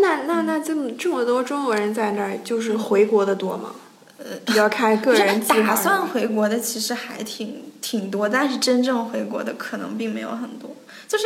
[0.00, 3.72] 那那那那这么这么多中国人在那儿，就是回国的多吗？
[4.18, 5.68] 呃，比较看个人计划。
[5.68, 10.70] 打算回国的其实还挺挺多，但是真正回国的可能并没有很多。
[11.08, 11.24] 就是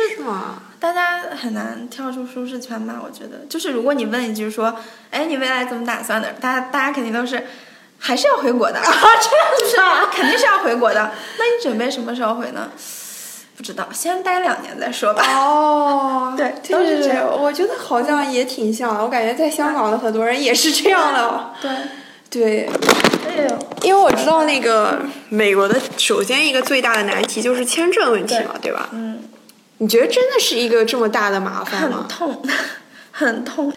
[0.79, 2.99] 大家很难跳出舒适圈吧？
[3.01, 4.75] 我觉得，就是如果你问一句说，
[5.11, 6.33] 哎，你未来怎么打算的？
[6.33, 7.45] 大家大家肯定都是
[7.97, 11.11] 还是要回国的，这样子，肯定是要回国的。
[11.37, 12.69] 那你准备什么时候回呢？
[13.57, 15.23] 不知道，先待两年再说吧。
[15.35, 17.27] 哦， 对，都是这样。
[17.27, 21.53] 我觉得好像也挺像，我感觉在香港的很多人也是这样的。
[21.59, 21.71] 对，
[22.29, 22.69] 对。
[23.83, 28.89] 因为我知道那个美国的，首先一个最大的难题就是签证问题嘛，对吧？
[28.91, 29.19] 嗯。
[29.79, 32.05] 你觉得真的是一个这么大的麻烦吗？
[32.07, 32.43] 很痛，
[33.11, 33.73] 很痛。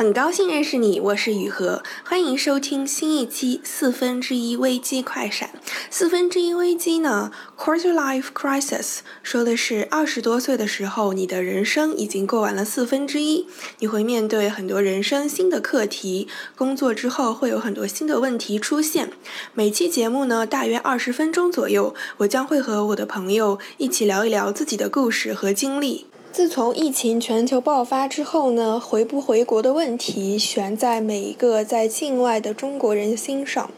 [0.00, 5.50] 很高兴认识你，我是雨禾，欢迎收听新一期四分之一危机快闪。
[5.90, 13.46] 四分之一危机呢，quarter life crisis，说的是二十多岁的时候，你的人生已经过完了四分之一，
[13.80, 16.26] 你会面对很多人生新的课题，
[16.56, 19.12] 工作之后会有很多新的问题出现。
[19.52, 26.06] 每期节目呢，大约二十分钟左右，我将会和我的朋友一起聊一聊自己的故事和经历。
[26.32, 33.68] 自从疫情全球爆发之后呢，回不回国的问题悬在每一个在境外的中国人心上。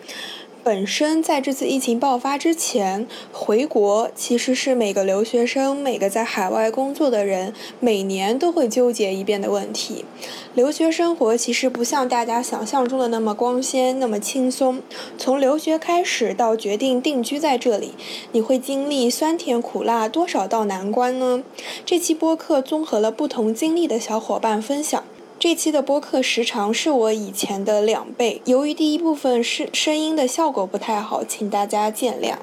[0.64, 10.04] 本身在这次疫情爆发之前，回国其实是每个留学生、每个在海外工作的人每年都会纠结一遍的问题。
[10.54, 14.80] 留学生活其实不像大家想象中的那么光鲜、那么轻松。
[15.18, 17.94] 从留学开始到决定定居在这里，
[18.30, 21.42] 你会经历酸甜苦辣多少道难关呢？
[21.84, 25.02] 这期播客综合了不同经历的小伙伴分享。
[25.42, 32.36] 这期的播客时长是我以前的两倍，由于第一部分是声音的效果不太好，请大家见谅。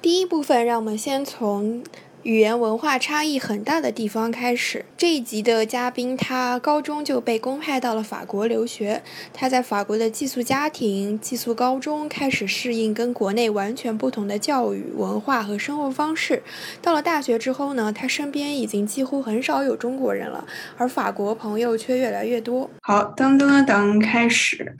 [0.00, 1.82] 第一部分，让我们先从。
[2.22, 4.84] 语言文化差异很大的地方开始。
[4.94, 9.02] 这一集的嘉宾，他高中就被公派到了法国留学。
[9.32, 16.42] 他在法国的寄宿家庭、寄宿高中开始适应跟国内完全不同的教育文化和生活方式。
[16.82, 20.46] 到了大学之后呢，他身边已经几乎很少有中国人了，
[20.76, 22.68] 而法国朋友却越来越多。
[22.82, 24.76] 好，噔噔噔，开始。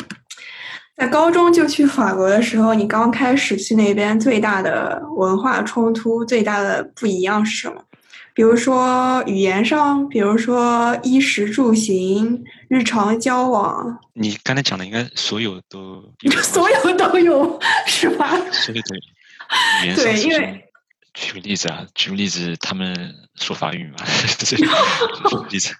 [1.00, 7.82] 在高中就去法国的时候，你刚开始去那边，最大的文化冲突、最大的不一样是什么？
[8.34, 13.98] 比如说语言上，比如说衣食住行、日常交往。
[14.12, 16.04] 你刚才讲的应该所有都，
[16.44, 18.28] 所有都有是吧？
[18.52, 18.82] 所有
[19.82, 20.66] 语言对，因为。
[21.14, 23.96] 举个例子啊，举个例子，他们说法语嘛，
[24.38, 25.74] 举个例子，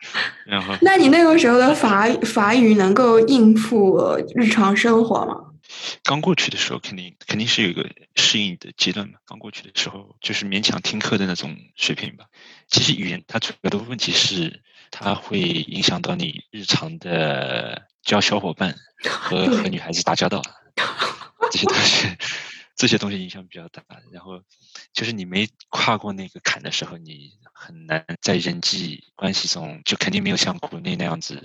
[0.46, 0.74] 然后。
[0.82, 3.98] 那你那个时候的法法语能够应付
[4.34, 5.36] 日常生活吗？
[6.02, 9.14] 刚过去的时候，肯定肯定是有一个适应的阶段嘛。
[9.24, 12.24] 刚过去的时候，就是勉强听课的那种水平吧。
[12.68, 18.74] 其实语言它主要的问题是，它会影响到你日常的交小伙伴
[19.08, 20.42] 和和女孩子打交道
[21.52, 22.08] 这些东西。
[22.80, 24.40] 这些东西影响比较大，然后
[24.94, 31.38] 就是你没跨过那个坎的时候，你很难在人际关系中就肯定没有像国内那样子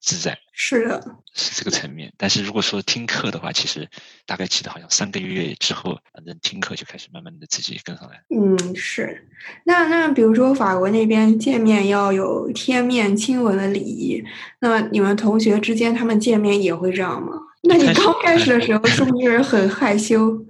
[0.00, 0.38] 自在。
[0.54, 1.04] 是的，
[1.34, 2.10] 是这个层面。
[2.16, 3.86] 但是如果说听课的话，其实
[4.24, 8.22] 大概记得好像三个月之后，反正听课就开始慢慢的自己跟上来。
[8.34, 9.28] 嗯，是。
[9.64, 14.24] 那那比如说法国那边见面要有贴面亲吻的礼仪，
[14.60, 17.34] 那你们同学之间他们见面也会这样吗？
[17.64, 20.42] 那你刚开始的时候是不是很害羞？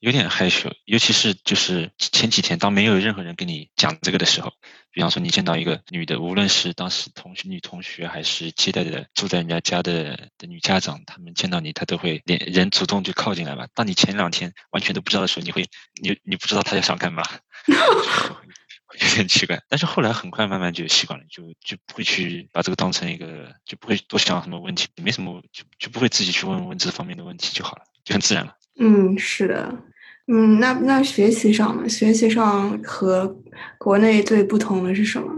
[0.00, 4.52] 有点害羞，尤其是就是前几天，当没有任何人跟你讲这个的时候，
[4.92, 13.68] 比方说你见到一个女的，无论是当时同学女同学，还是接待的住在人家家的的女家长，他们见到你，他都会连人主动就靠近来嘛。
[13.74, 15.68] 当你前两天完全都不知道的时候，你会
[16.02, 17.22] 你你不知道他要想干嘛，
[17.68, 19.60] 有点奇怪。
[19.68, 28.56] 但是后来很快慢慢就习惯了，就就不会去把这个当成一个，就不会多想什么问题，没什么就就不会自己去问问这方面的问题就好了，就很自然了。
[28.80, 29.84] 嗯，是的。
[30.26, 31.88] 嗯，那那学习上呢？
[31.88, 33.36] 学习上和
[33.78, 35.28] 国内最不同的是什么？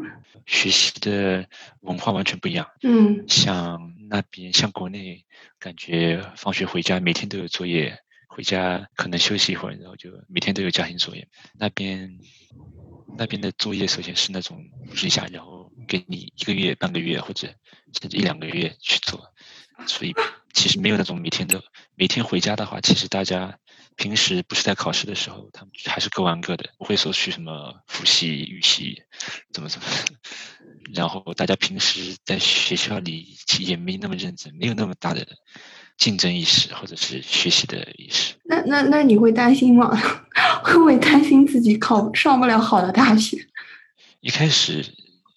[0.46, 1.46] 学习的
[1.80, 2.66] 文化完全不一样。
[2.82, 5.24] 嗯，像那边，像国内，
[5.58, 7.98] 感觉放学回家每天都有作业，
[8.28, 11.26] 回家可能休息一会儿，然后就每天都有家庭作业。
[11.58, 12.18] 那边
[13.16, 17.48] 那边的作业首先是那种布置一下，然后给你一个月、半个月或者
[17.98, 19.32] 甚至一两个月去做，
[19.86, 20.14] 所以
[20.52, 21.60] 其实没有那种每天都
[21.94, 23.58] 每天回家的话，其实大家。
[23.94, 29.02] 平时不是在考试的时候，他们还是各玩各的，不会说去什么复习、预习，
[29.52, 29.86] 怎么怎么。
[30.94, 35.26] 然后大家平时在学校里也没那么认真，没有那么大的
[35.98, 38.32] 竞争意识或者是学习的意识。
[38.44, 39.94] 那那那你会担心吗？
[40.64, 43.36] 会不会担心自己考上不了好的大学？
[44.20, 44.82] 一开始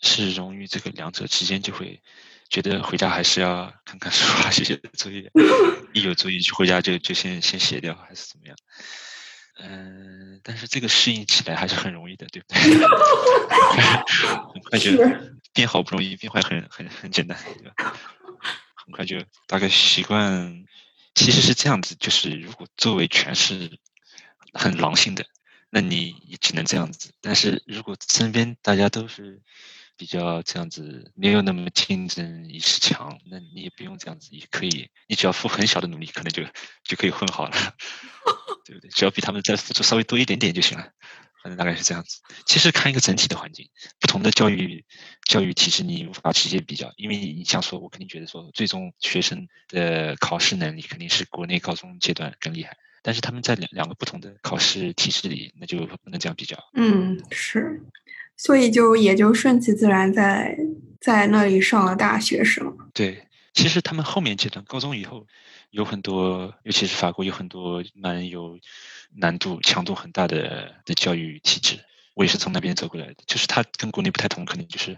[0.02, 2.02] 是容于这个两者之间，就会
[2.50, 5.32] 觉得回家还是要看看书啊， 写写作业。
[5.94, 8.56] 一有作业就回家就就先先写掉，还是怎么样？
[9.58, 12.60] 嗯，但是这个适应起来还是很容易的，对不对？
[14.54, 14.92] 很快就
[15.54, 17.96] 变好不容易，变坏很很很简单，对吧？
[18.76, 20.66] 很快就大概习惯。
[21.16, 23.80] 其实是这样子，就是如果周围全是
[24.52, 25.26] 很狼性的，
[25.70, 27.14] 那你也只能这样子。
[27.22, 29.42] 但是如果身边大家都是
[29.98, 34.90] 比较这样子，没有那么竞争意识强，那你也不用这样子，也可以。
[35.08, 36.44] 你只要付很小的努力，可能就
[36.84, 37.52] 就可以混好了，
[38.66, 38.90] 对不对？
[38.90, 40.92] 只要比他们再付出稍微多一点点就行了。
[41.44, 42.22] 反正大概是这样子。
[42.48, 43.70] 其实看一个整体的环境，
[44.00, 44.84] 不同的教育
[45.28, 52.76] 教育体制，你无法直接比较，因为你像说，我肯定觉得说，最终学生的考试能力肯定是国内高中阶段更厉害。
[53.04, 56.58] 但是他们在两两个不同的考试体制里，那就不能这样比较。
[56.74, 57.80] 嗯，是，
[58.38, 60.58] 所以就也就顺其自然，在
[61.00, 62.74] 在那里上了大学，是吗？
[62.94, 65.26] 对，其实他们后面阶段，高中以后。
[65.72, 68.58] 有很多，尤其是法国有很多蛮有
[69.18, 71.78] 难度、强度很大的的教育体制。
[72.14, 74.98] 我也是从那边走过来的，就是它跟国内不太同，可能就是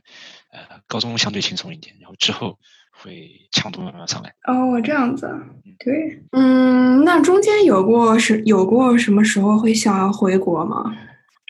[0.52, 2.60] 呃高中相对轻松一点，然后之后
[2.92, 4.30] 会强度慢慢上来。
[4.44, 5.28] 哦，这样子，
[5.80, 10.96] 对，嗯，那中间有过是有过什么时候会想要回国吗？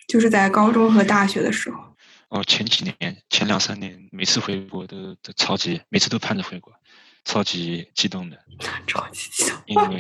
[0.08, 1.84] 就是在高中和大学的时候。
[2.30, 6.74] 哦，前几年、前两三年，每次回国都都超级，每次都盼着回国。
[7.24, 8.40] 超级激动的，
[8.88, 10.00] 超级激动，因为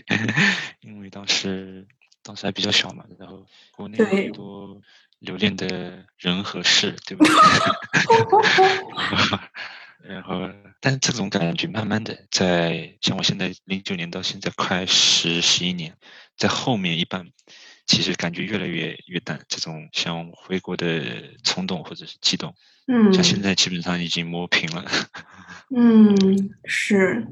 [0.80, 1.86] 因为当时
[2.22, 4.80] 当时还比较小嘛，然后国内很多
[5.18, 7.34] 留恋的人和事，对不对？
[10.04, 10.48] 然后，
[10.80, 15.96] 但是这种感觉慢慢的在像我现在零九年到现在快十十一年，
[16.36, 17.26] 在后面一半，
[17.86, 21.02] 其实感觉越来越越淡，这种想回国的
[21.44, 22.52] 冲动或者是激动，
[22.88, 24.84] 嗯，像现在基本上已经磨平了。
[25.74, 26.14] 嗯，
[26.64, 27.26] 是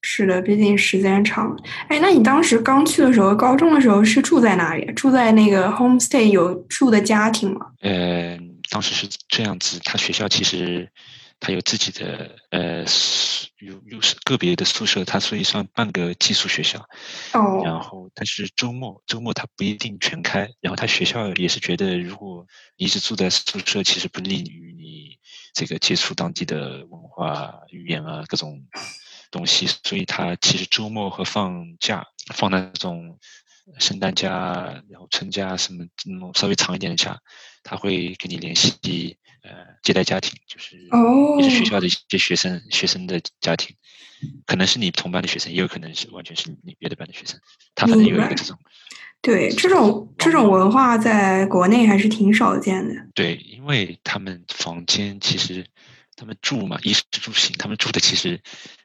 [0.00, 1.56] 是的，毕竟时间长。
[1.88, 4.84] 哎，那你当时刚去的时候，高中的时候是住在哪里？
[4.92, 7.66] 住在那个 homestay 有住的家庭吗？
[7.80, 8.38] 呃，
[8.70, 10.88] 当时是这样子，他学校其实
[11.40, 12.84] 他有自己的呃，
[13.58, 16.88] 有有个别的宿舍，他所以算半个寄宿学校。
[17.32, 17.62] 哦。
[17.64, 20.50] 然后，但是周末周末他不一定全开。
[20.60, 22.46] 然后他学校也是觉得，如果
[22.76, 25.18] 一直住在宿舍，其实不利于你。
[25.54, 28.62] 这个接触当地的文化、语言啊，各种
[29.32, 33.18] 东西，所以他其实周末和放假，放那种
[33.80, 34.30] 圣诞假、
[34.88, 37.18] 然后春假什么那种稍微长一点的假，
[37.64, 39.50] 他会跟你联系呃
[39.82, 40.76] 接待家庭，就是
[41.38, 43.76] 也是学校的一些学生学生的家庭，
[44.46, 47.38] 可能是你同班的学生，也有可能是完全是你别的班的学生，
[47.74, 48.58] 他反正有一个这种。
[49.20, 52.94] 对这种这种文化，在国内还是挺少见的。
[53.14, 55.66] 对，因为他们房间其实
[56.14, 58.40] 他们住嘛，衣食住行，他们住的其实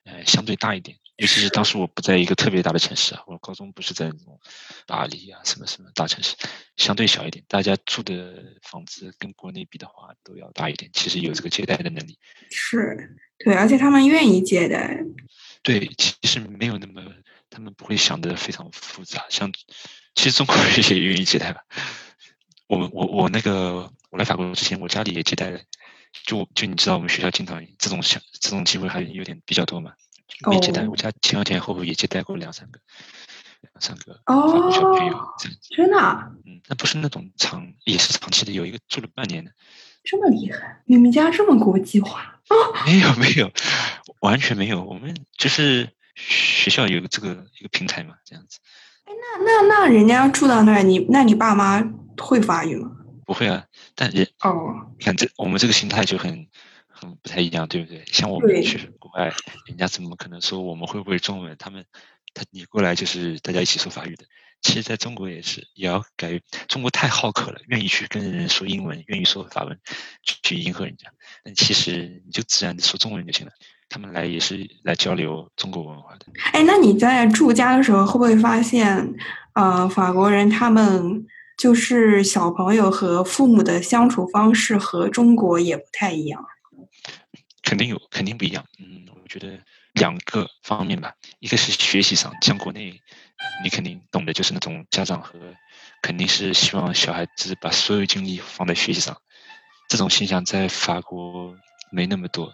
[0.05, 0.97] 呃相对大一点。
[1.23, 4.37] 尤其是当时我不在一个特别大的城市啊，我高中不是在那种
[4.85, 6.35] 巴黎啊什么什么大城市，
[6.75, 7.45] 相对小一点。
[7.47, 12.19] 大家住的房子跟国内比的话都要大一点，其实有这个接待的能力。
[12.51, 14.99] 是，对，而且他们愿意接待。
[15.61, 17.01] 对，其实没有那么，
[17.49, 19.49] 他们不会想的非常复杂，像。
[20.15, 21.63] 其实中国人也愿意接待吧。
[22.67, 25.61] 我们我我那个我来法国之前，我家里也接待了。
[26.25, 29.93] 就就你知道，我们学校经常这种小这种机会还有点比较多嘛。
[30.49, 32.79] 没接待，我家前前后后也接待过两三个，
[33.61, 35.17] 两三个法国小朋友。
[35.69, 35.97] 真的？
[36.45, 39.51] 嗯，那不是那种长，也是长期的，有一个住了半年的。
[40.03, 40.81] 这么厉害？
[40.85, 42.39] 你们家这么国际化？
[42.85, 43.51] 没有没有，
[44.19, 44.83] 完全没有。
[44.83, 48.59] 我们就是学校有这个一个平台嘛，这样子。
[49.05, 51.81] 哎那那那人家住到那儿，你那你爸妈
[52.17, 52.91] 会法语吗？
[53.25, 53.63] 不会啊，
[53.95, 56.47] 但人哦，看这我们这个心态就很
[57.03, 58.03] 很不太一样，对不对？
[58.07, 59.31] 像我们去国外，
[59.65, 61.55] 人家怎么可能说我们会不会中文？
[61.57, 61.85] 他们
[62.33, 64.25] 他你过来就是大家一起说法语的。
[64.61, 66.39] 其实在中国也是，也要改。
[66.69, 69.77] 中国太好客了，愿意去跟人说英文，愿意说法文，
[70.23, 71.09] 去迎合人家。
[71.43, 73.51] 但其实你就自然的说中文就行了。
[73.89, 76.27] 他们来也是来交流中国文化的。
[76.53, 79.13] 哎，那你在住家的时候，会不会发现，
[79.53, 81.25] 呃，法国人他们
[81.57, 86.41] 就是小朋友和父母的相处方式和中国也不太一样？
[87.63, 88.63] 肯定有，肯定不一样。
[88.77, 89.57] 嗯，我觉得
[89.93, 93.01] 两个方面吧，一个是学习上，像国内，
[93.63, 95.39] 你肯定懂的，就是那种家长和
[96.01, 99.17] 肯定是希望小孩子把所有精力放在学习上，
[99.89, 101.55] 这种现象在法国
[101.91, 102.51] 没那么多。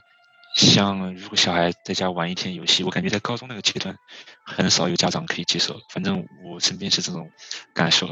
[0.56, 3.96] 像如果小孩在家玩一天游戏，我感觉在高中那个阶段，
[4.44, 5.80] 很少有家长可以接受。
[5.94, 7.30] 反正我身边是这种
[7.74, 8.10] 感受。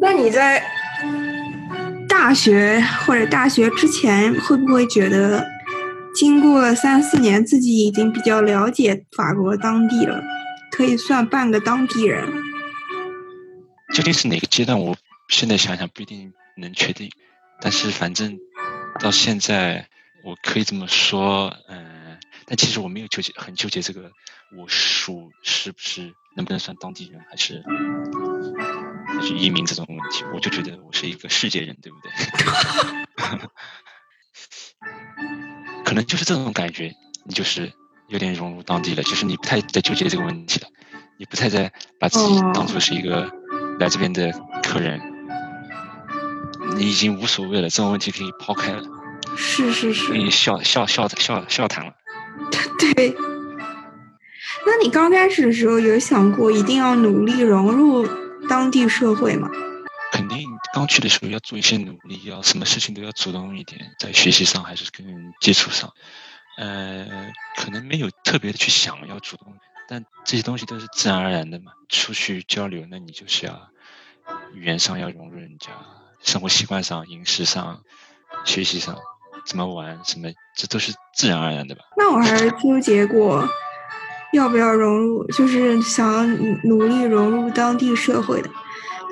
[0.00, 0.60] 那你在
[2.08, 5.46] 大学或者大学之前，会不会觉得
[6.14, 10.22] 经过了三四年，自己已经比较了解法国当地了，
[10.70, 12.26] 可以算半个当地人？
[13.94, 14.78] 究竟是哪个阶段？
[14.78, 14.96] 我
[15.28, 17.10] 现在想想不一定能确定，
[17.60, 18.38] 但是反正
[19.00, 19.88] 到现在，
[20.24, 24.10] 我可以这么说，嗯，但其实我没有纠结，很纠结这个
[24.56, 27.62] 我属是不是能不能算当地人，还是
[29.06, 32.10] 还是移民这种问题，我就觉得我是一个世界人，对不对？
[35.92, 36.90] 可能就是这种感觉，
[37.26, 37.70] 你就是
[38.08, 40.66] 有点融入当地了，就是你不太在纠结这个问题了，
[41.18, 41.70] 你不太在
[42.00, 43.30] 把自己当做是一个。
[43.78, 44.32] 来这边的
[44.62, 44.98] 客人，
[46.76, 48.82] 你已经无所谓了，这种问题可以抛开了。
[49.36, 50.08] 是是是。
[50.08, 51.92] 可以笑笑笑笑笑谈了。
[52.94, 53.14] 对。
[54.64, 58.08] 那你刚开始的时候有想过一定要努力融入
[58.48, 59.50] 当地社会吗？
[60.72, 65.92] 刚去的时候要做一些努力，要什么事情都要主动一点，在学习上还是跟人接触上，
[66.56, 69.54] 呃，可能没有特别的去想要主动。
[69.88, 73.68] 但这些东西都是自然而然的嘛，出去交流，那你就是要
[74.54, 75.68] 语言上要融入人家，
[76.22, 77.82] 生活习惯上、饮食上、
[78.46, 78.96] 学习上，
[79.44, 81.82] 怎么玩什么，这都是自然而然的吧？
[81.98, 83.46] 那我还是纠结过
[84.32, 86.26] 要不要融入，就是想
[86.66, 88.48] 努力融入当地社会的。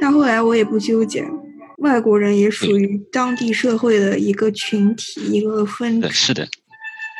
[0.00, 1.28] 但后来我也不纠结，
[1.80, 6.10] 外国人也属于当地社会的一个群体，一个分支。
[6.10, 6.46] 是的，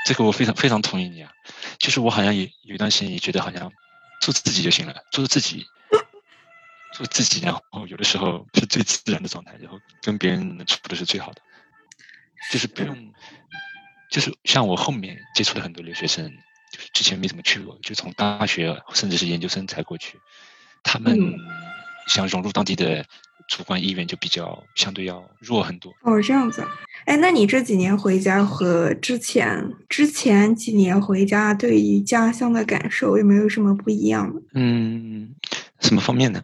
[0.06, 1.30] 这个我非常非常同意你啊。
[1.78, 3.72] 就是我好像也有一段时间也觉得好像
[4.20, 5.64] 做自己就行了，做自己，
[6.92, 11.40] 做自己，然后有的时候是最自然的状态，然后跟别人能处的是最好的，
[12.52, 13.12] 就是不用，
[14.10, 16.30] 就是像我后面接触的很多留学生，
[16.70, 20.18] 就是之前没怎么去过，就从大学甚至是研究生才过去，
[20.82, 21.16] 他们
[22.10, 23.04] 想融入当地的。
[23.48, 26.64] 主观意愿就比较相对要弱很多哦，这样子。
[27.04, 34.40] 哎，那你这几年回家和之前之前几年回家对于家乡的感受有没有什么不一样的？
[34.54, 35.30] 嗯，
[35.80, 36.40] 什么方面呢？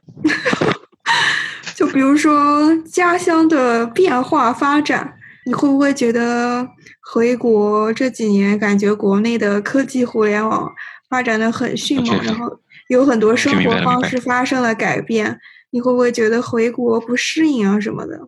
[1.77, 6.69] 就比如说家乡的变化发展，你会不会觉得
[7.13, 10.75] 回国这几年感觉国内的科技互联网
[11.09, 12.59] 发展的很迅猛，然后
[12.89, 15.39] 有很多生活方式发生了改变？
[15.71, 18.19] 你会不会觉得回国不适应啊什么的？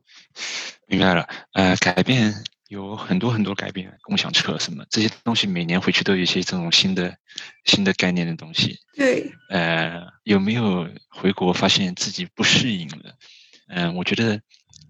[0.86, 2.34] 明白了，呃，改变
[2.68, 7.16] 有很多很多改变，共享车什么这些东西，每年回去都有一些这种新的
[7.64, 8.78] 新的概念的东西。
[8.96, 9.32] 对。
[9.50, 13.14] 呃，有没有回国发现自己不适应了？
[13.68, 14.40] 嗯，我觉得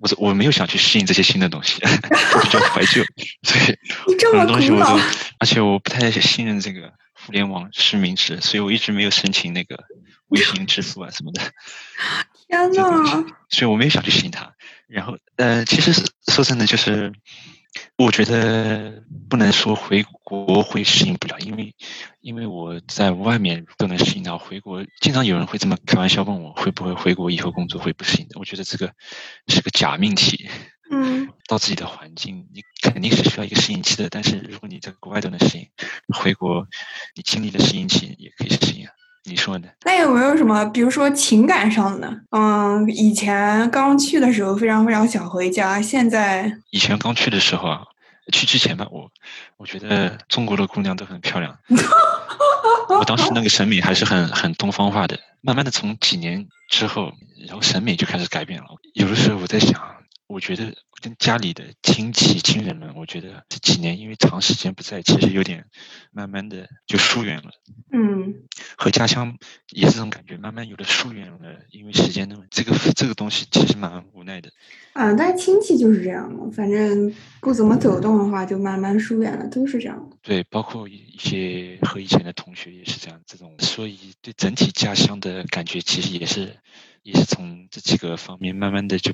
[0.00, 3.02] 我我没有想去适应这些新的东西， 我比较怀旧，
[3.43, 3.76] 所以
[4.33, 5.00] 很多东西我都，
[5.40, 9.83] 而且我不太信任这个互联网实名制，所以我一直没有申请那个
[10.28, 11.43] 微信支付啊什么的。
[12.49, 13.25] 天呐！
[13.50, 14.55] 所以我没有想去适应他。
[14.88, 15.93] 然后，呃，其实
[16.26, 17.12] 说真的，就是
[17.97, 21.75] 我觉得不能说回国会适应不了，因为
[22.21, 28.38] 因为我在外面都能适应到，回国经常有人会这么开玩笑问我，会不会回国以后工作会不适应的？
[28.38, 28.93] 我觉得这个
[29.49, 30.49] 是个假命题。
[30.90, 31.28] 嗯。
[31.49, 34.11] 到自己的环境，你肯定是需要一个适应期的。
[34.11, 35.67] 但是如果你在国外都能适应，
[36.14, 36.67] 回国
[37.14, 38.87] 你经历了适应期也可以适应。
[39.25, 39.69] 你说呢？
[39.85, 42.21] 那有没有什么，比如说情感上的？
[42.31, 47.83] 嗯，以前刚去的时候非常非常想回家，现在以前刚去的时候啊，
[48.33, 49.11] 去之前吧，我
[49.57, 51.59] 我觉得中国的姑娘都很漂亮，
[52.99, 55.19] 我当时那个审美还是很很东方化的。
[55.41, 57.13] 慢慢的从几年之后，
[57.47, 58.67] 然后审美就开始改变了。
[58.95, 59.81] 有的时候我在想，
[60.29, 60.73] 我觉得。
[61.01, 65.65] 跟家里的亲戚亲人们，我觉得这几年因为长时间不在，其实有点
[66.11, 67.53] 慢慢的就疏远了。
[67.93, 68.35] 嗯，
[68.77, 69.39] 和家乡
[69.71, 71.39] 也是这种感觉，慢慢有的疏远了，
[71.71, 74.51] 因为时间的这个这个东西其实蛮无奈的。
[74.93, 80.11] 啊，但亲戚就是这样嘛，反正不怎么走动的话，就慢慢疏远了，都是这样。
[80.21, 86.57] 对，包括一些和以前的同学也是这样，这种所以对整体家乡的感觉其实也是。
[87.09, 89.11] 也是从这几个方面，慢慢的就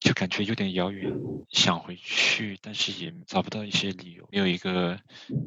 [0.00, 1.12] 就感觉有点遥远，
[1.48, 4.98] 想回去，但是也找不到一些理由，没有一个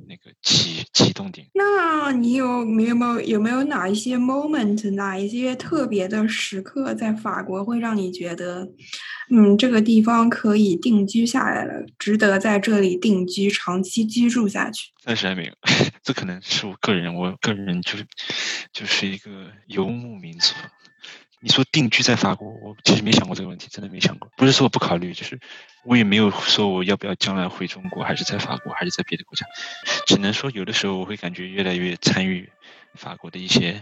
[0.08, 1.46] 那个启启动点。
[1.53, 8.70] 那你有没有有没有哪一些 moment，哪一些特别的时刻，在法国会让你觉得，
[9.29, 14.91] 嗯，这个地方可以定居下来了，值得在这里定居，长期居住下去？
[15.03, 15.53] 暂时还没有，
[16.01, 18.08] 这可能是我个人，我个人就是
[18.72, 20.56] 就是一个游牧民族。
[21.41, 24.29] 你说定居在法国，我其实没想过这个问题，真的没想过。
[24.36, 25.39] 不是说我不考虑，就是
[25.86, 29.46] 我也没有说我要不要将来回中国，还是在法国，还是在别的国家。
[30.05, 32.50] 只能说有的时候我会感觉越来越参与
[32.96, 33.81] 法国的一些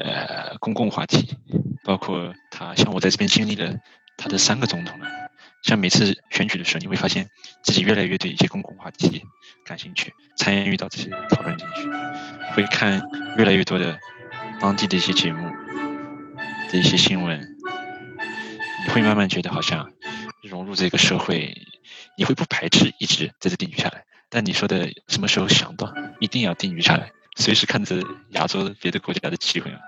[0.00, 1.36] 呃公共话题，
[1.84, 3.72] 包括他像我在这边经历了
[4.16, 5.06] 他的三个总统了。
[5.62, 7.28] 像每次选举的时候，你会发现
[7.62, 9.24] 自己越来越对一些公共话题
[9.64, 11.88] 感兴趣，参与到这些讨论进去，
[12.54, 13.02] 会看
[13.36, 13.98] 越来越多的
[14.60, 15.50] 当地的一些节目
[16.70, 17.40] 的一些新闻，
[18.84, 19.88] 你会慢慢觉得好像
[20.42, 21.54] 融入这个社会，
[22.18, 24.04] 你会不排斥一直在这定居下来。
[24.28, 29.78] 但你说的什么时候想到一定要定居下来，随时看着亚洲别的国家的机会啊？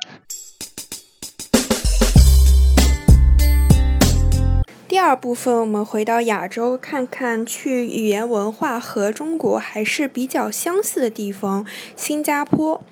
[4.87, 12.82] 第二部分，我们回到亚洲，看看去语言文化和中国还是比较相似的地方——新加坡。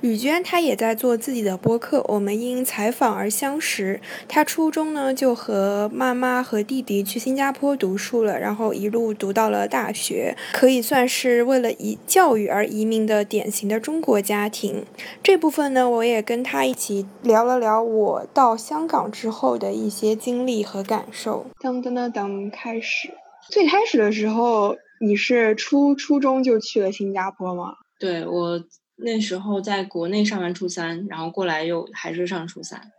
[0.00, 4.00] 雨娟她也在做自己的播客，我们因采访而相识。
[4.28, 14.84] 她初中呢就和妈妈和弟弟去新加坡读书了，然后一路读到了大学，可以算是为了以教育而移民的典型的中国家庭。
[15.22, 21.46] 这部分呢，我也跟她一起聊了聊我到香港之后的一些经历和感受。
[21.62, 23.10] 噔噔噔噔，开始。
[23.48, 27.74] 最开始的时候，你是初初中就去了新加坡吗？
[27.98, 28.60] 对我。
[29.02, 32.92] 那时候在国内上完初三，然后过来又还是上初三。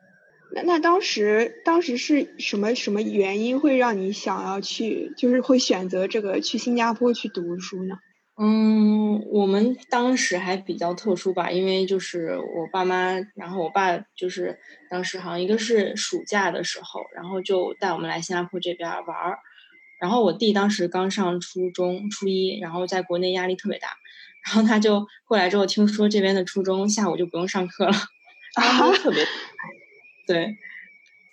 [0.53, 7.96] 那那当时当时是什么什么原因会让你想要去，就是会选择这个去新加坡去读书呢？
[8.38, 14.58] 嗯，我们当时还比较特殊吧，因为就是我爸妈，然后我爸就是
[14.89, 19.38] 当时好像一个是暑假的时候，然后就带我们来新加坡这边玩儿。
[20.01, 23.89] 然后我弟当时刚上初中初一，然后在国内压力特别大。
[24.45, 27.93] 然后他就过来之后，听说这边的初中下午就不用上课了，
[28.55, 29.25] 啊，特别，
[30.25, 30.57] 对，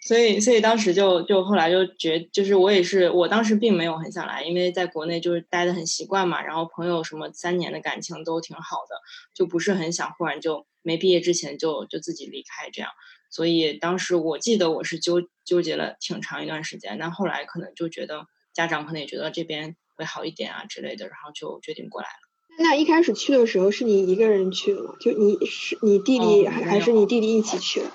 [0.01, 8.97] 所以所以当时就就后来就觉，就是我也是，我当时并没有很想来，因为在国内就是待的很习惯嘛，然后朋友什么三年的感情都挺好的，
[9.35, 12.91] 就不是很想忽然就没毕业之前就就自己离开这样，
[13.31, 22.28] 所以当时我记得我是纠纠结了挺长一段时间，但后来可能就觉得家长可能也觉得这边会好一点啊之类的，然后就决定过来了。
[22.59, 24.95] 那一开始去的时候是你一个人去的吗？
[25.01, 27.87] 就你是你弟弟还还是你弟弟一起去的？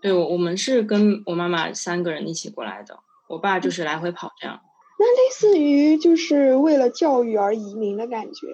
[0.00, 4.60] 对，我我们是跟我妈妈三个人一起过来的，我爸就是来回跑这样。
[4.98, 8.46] 那类似于就是为了教育而移民的感觉？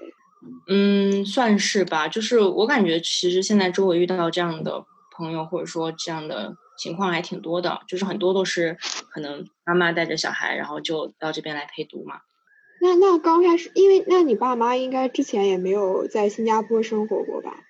[0.68, 2.08] 嗯，算是吧。
[2.08, 8.76] 就是我感觉其实现在周围遇到这样的朋友或者说这样的情况还挺多的，就是很多都是
[9.10, 12.20] 可能妈妈带着小孩，然后就到这边来陪读嘛。
[12.80, 17.64] 那那刚开始，因为那你爸妈应该之前也没有在新加坡生活过吧？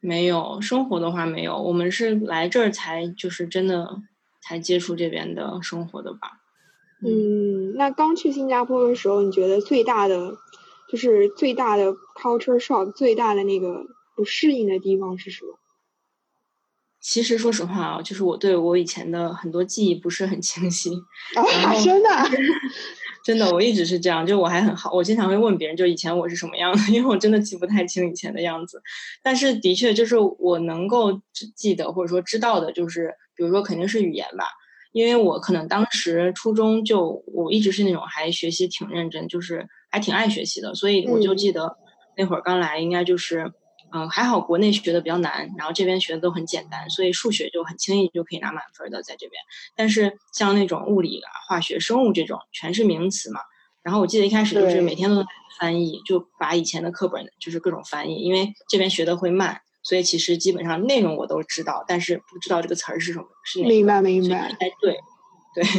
[0.00, 4.02] 没有生活的话没有，我们是来这儿才就是真的
[4.42, 6.40] 才接触这边的生活的吧。
[7.04, 10.36] 嗯，那刚去新加坡的时候，你觉得最大的
[10.88, 13.84] 就是最大的 culture shock，最大的那个
[14.14, 15.58] 不适应的地方是什么？
[17.00, 20.90] 其实说实话啊，就是我对我以前的很多记忆不是很清晰。
[21.34, 22.08] 啊，真的。
[23.26, 28.80] 真的，我一直是这样，就我还很好，我经常会问别人，就以前我是什么样的，因为我真的记不太清以前的样子。
[29.20, 31.20] 但是的确，就是我能够
[31.56, 34.44] 记得或者说知道的，就是比如说肯定是语言吧，
[34.92, 41.76] 因为我可能当时初中就我一直是那种还学习挺认真，就是还挺爱学习的，所以我就记得
[42.16, 43.52] 那会儿刚来，应该就是。
[43.92, 49.40] 嗯，还好国内学的比较难，然后这边学的都很简单，所以数学就很轻易就可以拿满分的在这边。
[49.74, 53.40] 但是像那种物理啊、化学、生物这种全是名词嘛，
[53.82, 55.28] 然后我记得一开始就是每天都在
[55.60, 63.68] 翻译，就把以前的课本就是各种翻译，因为这边学的会慢，所以其实基本上内容我都知道，但是不知道这个词儿是什么，是哪。
[63.68, 64.36] 明白明白。
[64.58, 64.98] 哎，对，
[65.54, 65.64] 对。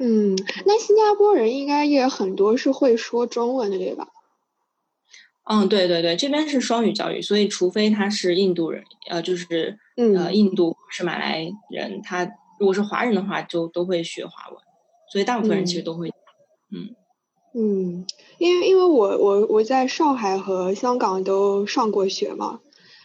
[0.00, 4.08] 嗯，那新加坡人应该也很多是会说中文的，对吧？
[5.50, 12.24] 嗯，对对对，这边是双语教育，所以除非他是印度人，呃，就是呃印度是马来人，他
[12.60, 14.58] 如果是华人的话，就都会学华文，
[15.10, 16.10] 所以大部分人其实都会，
[16.70, 16.94] 嗯。
[17.54, 18.06] 嗯，
[18.36, 22.60] 因为因为我我我在上海和香港都上过学嘛，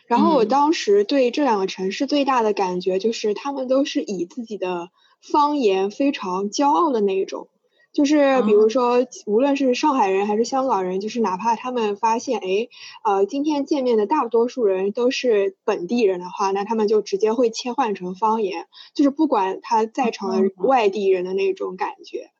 [0.06, 4.89] 然后我当时对这两个城市最大的感觉就是他们都是以自己的
[5.21, 7.47] 方言非常骄傲的那一种。
[7.93, 12.67] 就是比如说，无论是上海人还是香港人，就是哪怕他们发现，哎，
[13.03, 22.32] 呃，今天见面的大多数人都是本地人的话，那他们就直接会切换成方言，就是不管他在场的外地人的那种感觉。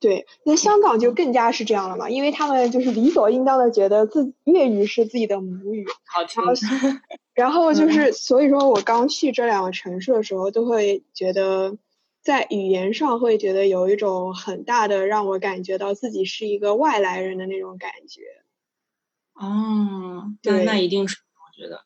[0.00, 6.42] 对，那香港就更加是这样了嘛，因为他们就是理所应当的觉得自粤语是自己的母语，好听。
[7.32, 11.78] 然后就是，所以说我刚去这两个城市的时候，都会觉得。
[12.22, 18.22] 在语言上会觉得有一种很大的让我感觉到自己是一个外来人的那种感觉。
[19.34, 21.84] 哦，那那一定是我觉得，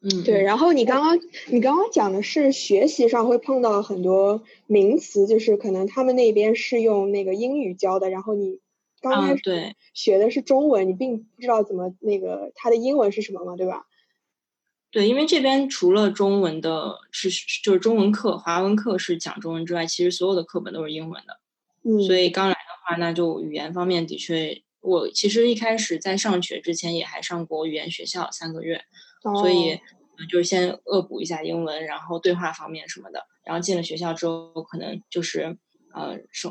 [0.00, 0.42] 嗯，对。
[0.42, 8.58] 然后你刚刚你刚刚讲的是学习上会碰到很多名词，就是可能他们那边是用那个英语教的，然后你
[9.00, 13.86] 刚开始学的是中文，你并不知道怎么那个它的英文是什么嘛，对吧？
[14.94, 17.28] 对，因为这边除了中文的是
[17.64, 21.40] 就是中文课、华文课是讲中文之外，其实所有的课本都是英文的。
[21.82, 28.84] 嗯，所以刚来的话，那就语言方面的确，我其实一开始在上学之前也还上过语言学校三个月，
[29.40, 29.80] 所以
[30.30, 33.26] 就是先恶补一下英文，然后对话方面什么的。
[33.44, 35.58] 然后进了学校之后，可能就是
[35.92, 36.48] 呃，什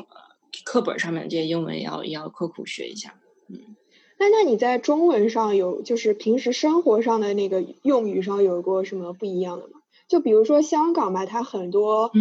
[0.66, 3.74] 课本上面这些英文也要也要刻苦学一下，嗯。
[4.18, 9.80] 那那你在中文上有就是平时生活上的那个用语上有过什么不一样的吗？
[10.08, 12.12] 就比如说香港吧，它很多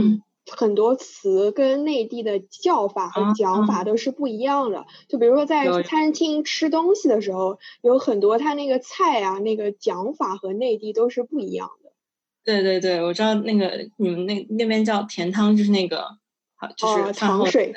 [0.50, 4.86] 很多词跟内地的叫法和讲法都是不一样的。
[5.08, 11.92] 就比如说在餐厅吃东西的时候，有很多它那个菜啊，那个讲法和内地都是不一样的。
[12.44, 16.08] 对对对，我知道那个你们那那边叫甜汤，就是那个
[16.76, 17.74] 就是糖水。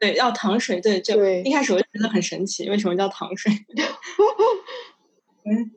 [0.00, 3.52] 对，要糖水，对，就一开始我就觉得很神奇，为什么叫糖水？
[5.44, 5.70] 嗯，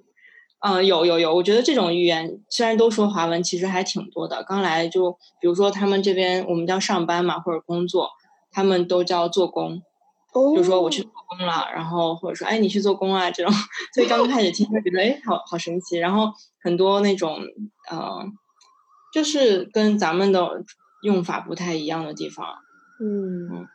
[0.62, 4.42] 嗯，有有有，我觉得这种语言虽然都说华文，其实还挺多的。
[4.46, 8.10] 刚来就比如说他们这边我们叫上班嘛，或者工作，
[8.50, 9.82] 他们都叫做工，
[10.56, 13.54] 就说我去做工了，然后或者说哎你去做工啊这种，
[13.94, 15.98] 所以刚开始听就觉得哎好好神奇。
[15.98, 16.32] 然后
[16.62, 17.40] 很多那种
[17.90, 18.24] 呃，
[19.14, 20.64] 就是跟咱们的
[21.02, 22.46] 用法不太一样的地方，
[23.02, 23.68] 嗯。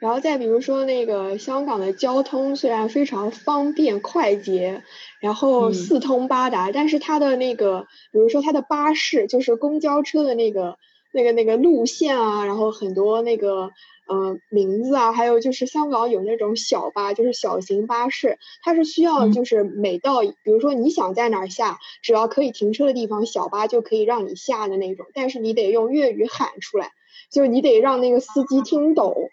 [0.00, 4.82] 然后再比如说那个香港的交通虽然非常方便快捷，
[5.20, 10.76] 然后四通八达，但是它的那个，比如说它的巴士，就是公交车的那个
[11.12, 13.70] 那个那个路线啊，然后很多那个
[14.08, 26.92] 嗯名字啊，还有就是香港有那种小巴，就是小型巴士，它是需要就是每到比如说你想在哪儿下，只要可以停车的地方，小巴就可以让你下的那种，但是你得用粤语喊出来，
[27.32, 29.28] 就是你得让那个司机听懂。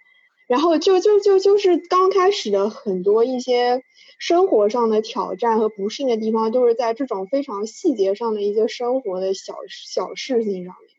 [0.47, 3.81] 然后就就就就是刚开始的很多一些
[4.19, 10.95] 生活上的挑战和不适应的地方，都是在这种非常细节上的一些生活的小小事情上面。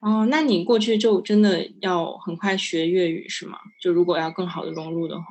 [0.00, 3.58] 哦，那你过去就真的要很快学粤语是吗？
[3.82, 5.24] 就如果要更好的融入的话。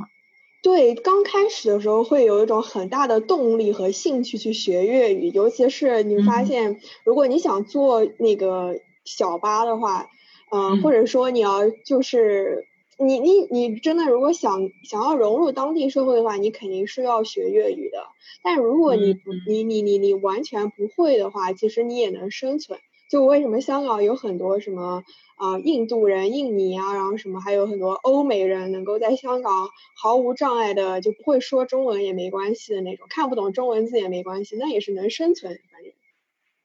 [0.61, 10.09] 对，刚开始的时候会有一种很大的动力和兴趣去学粤语，尤其是你发现，如果你想做那个小巴的话，
[10.51, 12.67] 嗯，或者说你要就是。
[12.99, 18.07] 你你你真的如果想想要融入当地社会的话，你肯定是要学粤语的。
[18.43, 22.79] 但如果你不你你你你完全不会的话，其实你也能生存。
[23.09, 25.03] 就为什么香港有很多什么
[25.37, 29.69] 啊印度人、印尼啊，然后什么还有很多欧美人能够在香港
[30.01, 35.57] 毫无障碍的就不会说中文也没关系的那种，看不懂中文字也没关系，那也是能生存。
[35.71, 35.93] 反正，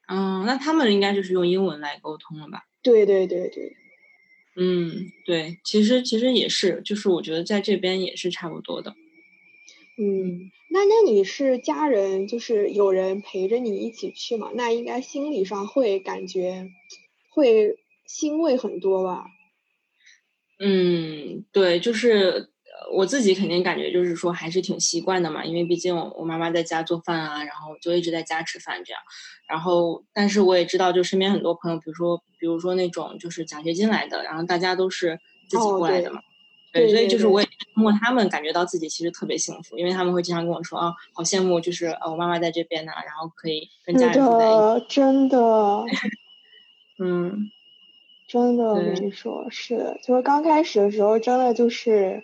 [0.07, 2.63] 嗯，那他们应该就是用英文来沟通了吧？
[2.81, 3.77] 对对对对。
[4.55, 8.95] 嗯，对，其实其实也是，就是我觉得在这边也是差不多的。
[9.97, 14.51] 嗯，那那你是家人，就是有人陪着你一起去嘛？
[14.53, 16.69] 那应该心理上会感觉
[17.29, 19.25] 会欣慰很多吧？
[20.59, 22.52] 嗯，对，就是。
[22.93, 29.01] 我自己肯定感觉就是说还是挺习惯的嘛，因为毕竟我妈妈在家做饭啊，然后就一直在家吃饭这样。
[29.47, 36.21] 然后，但是我也知道，就身边很多朋友，比如说，比如说那种就是奖学金来的，然后大家都是自己过来的嘛。
[36.71, 44.85] 对，所以就是我也通过他们感觉到自己其实特别幸福，因为他们会经常跟我说啊，好羡慕，就是呃我妈妈在这边呢，然后可以跟家人住在一起。
[44.95, 45.37] 真的。
[46.99, 47.51] 嗯。
[48.25, 52.23] 真的，我跟你说，是的，就是刚开始的时候，真的就是。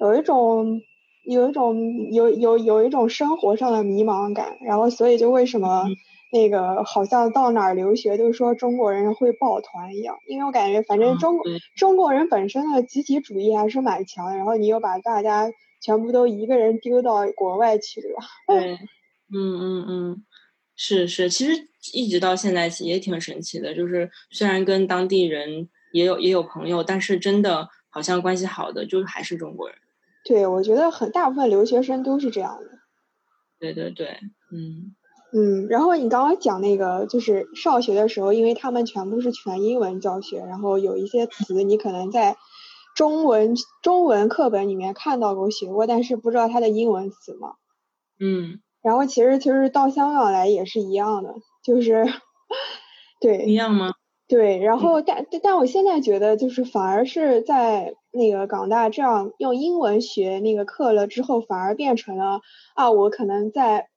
[0.00, 0.80] 有一种，
[1.24, 5.84] 有一种，有有有一种生活上的迷茫感，然后所以就为什么
[6.32, 11.44] 那个好像到哪儿留学都说中国人会抱团一样，因为我感觉反正中国
[11.76, 18.24] 中国人本身的集体主义还是蛮强的，然后你又把大家全部都一个人丢到国外去，对吧？
[18.48, 18.72] 对，
[19.32, 20.24] 嗯嗯嗯，
[20.74, 29.78] 是是，其实一直到现在也挺神奇的，就是虽然跟当地人也有也有朋友，但是真的好像关系好的就还是中国人。
[30.24, 32.66] 对，我觉得很大部分留学生都是这样的。
[33.58, 34.18] 对对对，
[34.52, 34.94] 嗯
[35.32, 35.66] 嗯。
[35.68, 42.36] 然后你刚刚讲那个，就是上学的时候，因为他们全部是全英文教学，然后有一些词你可能在
[42.96, 47.54] 中文中文课本里面看到过、学过，但是不知道它的英文词嘛。
[48.18, 48.60] 嗯。
[48.82, 52.06] 然后其实其实到香港来也是一样的，就是
[53.20, 53.46] 对。
[53.46, 53.92] 一样吗？
[54.28, 62.40] 对，然后但但我现在觉得，就是反而是在那个港大这样用英文学那个课了之后，反而变成了
[62.74, 63.88] 啊，我可能在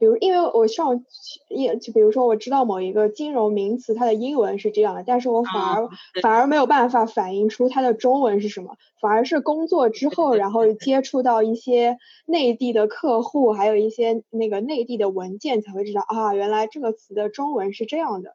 [0.00, 1.04] 比如，因为我上
[1.50, 5.86] 也就比如说，我知道某一个金融名词，它的英文是这样的，但是我反而
[6.22, 18.34] 反而没有办法反映出它的中文是什么，反而是工作之后，然后接触到一些内地的客户，还有一些那个内地的文件，才会知道啊，原来这个词的中文是这样的。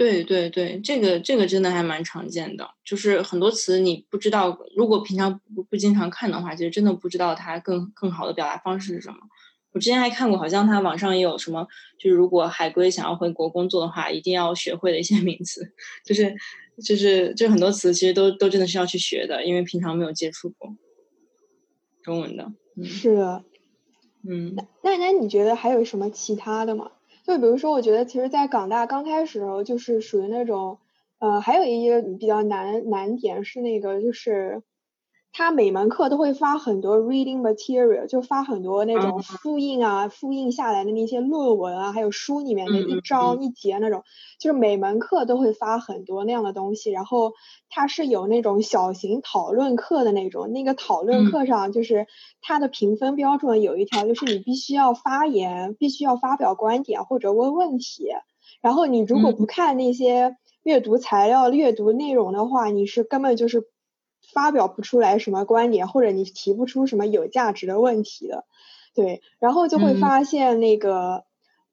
[0.00, 9.16] 对对对，这个这个真的还蛮常见的，就是很多词你不知道，如果平常不不经常看的话，其实真的不知道它更更好的表达方式是什么。
[9.72, 15.70] 我之前还看过，好像它网上也有什么，就是如果海归想要回国工作的话，一定要学会的一些 名词，
[16.02, 16.34] 就是
[16.82, 20.74] 就是就很多词其实都都真的是要去学的，因为平常没有接触过
[22.02, 22.50] 中文的。
[22.82, 23.44] 是的，
[24.26, 24.56] 嗯。
[24.82, 26.90] 那那你觉得还有什么其他的吗？
[27.30, 30.78] 就比如说，我觉得其实，在港大刚开始的时候，就是属于那种，
[31.20, 34.62] 呃，还有一个比较难难点是那个就是。
[35.32, 44.02] 他每门课都会发很多 reading material，就发很多那种复印啊、复印下来的那些论文啊，还有书里面的一章一节那种，
[44.40, 46.90] 就是每门课都会发很多那样的东西。
[46.90, 47.32] 然后
[47.68, 52.08] 它是有那种小型讨论课的那种，那个讨论课上就是
[52.42, 58.08] 它的评分标准有一条，就是你必须要发言，必须要发表观点或者问问题。
[58.60, 63.68] 然后你如果不看那些阅读材料、阅读内容的话，你是根本就是。
[64.32, 68.44] 发表不出来什么观点，或者你提不出什么有价值的问题的，
[68.94, 71.24] 对，然后就会发现那个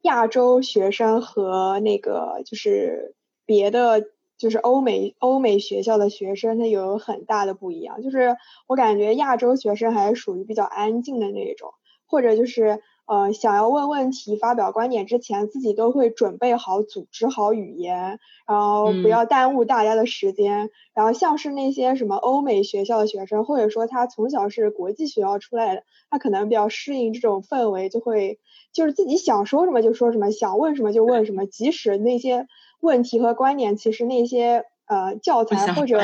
[0.02, 4.04] 亚洲学生和那个就是别的
[4.38, 8.02] 就是欧美欧美学校的学生，他有很大的不一样。
[8.02, 11.72] 就是我感觉亚洲学生还是属于比较安静的那种，
[12.06, 12.82] 或者就是。
[13.08, 20.70] 呃，想要问问题、发表观点之前，自己都会准备好、组织好语言，然后不要耽误大家的时间。
[20.94, 28.40] 然后像是那些什么欧美学校的学生，或者说他从小是国际学校出来的，他可能比较适应这种氛围，就会
[28.74, 31.46] 就是自己想说什么就说什么，想问什么就问什么。
[31.46, 32.46] 即使那些
[32.82, 35.98] 问题和观点，其实那些呃教材或者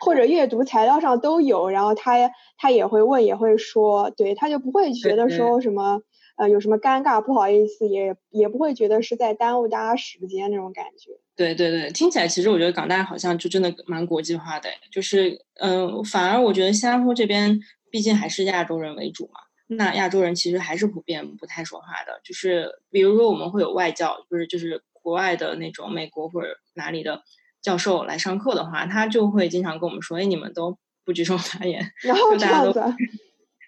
[0.00, 6.02] 或者阅读材料上都有，然后他他也会问，也会说，对他就不会觉得说什么。
[6.36, 11.12] 呃，有什么尴尬不好意思，也也不会觉得是在耽误大家时间那种感觉。
[11.34, 17.58] 对对对，听起来其实我觉得港大好像就真的蛮国际化的，就是嗯，反而我觉得新加坡这边
[17.90, 22.20] 毕竟还是亚洲人为主嘛，那亚洲人其实还是普遍不太说话的。
[22.22, 27.22] 就是比如说我们会有外教，就是就是国外的那种美国或者哪里的
[27.62, 32.72] 教授来上课的话，他就会经常跟我们说，哎，你们都不举手发言，然后大家都。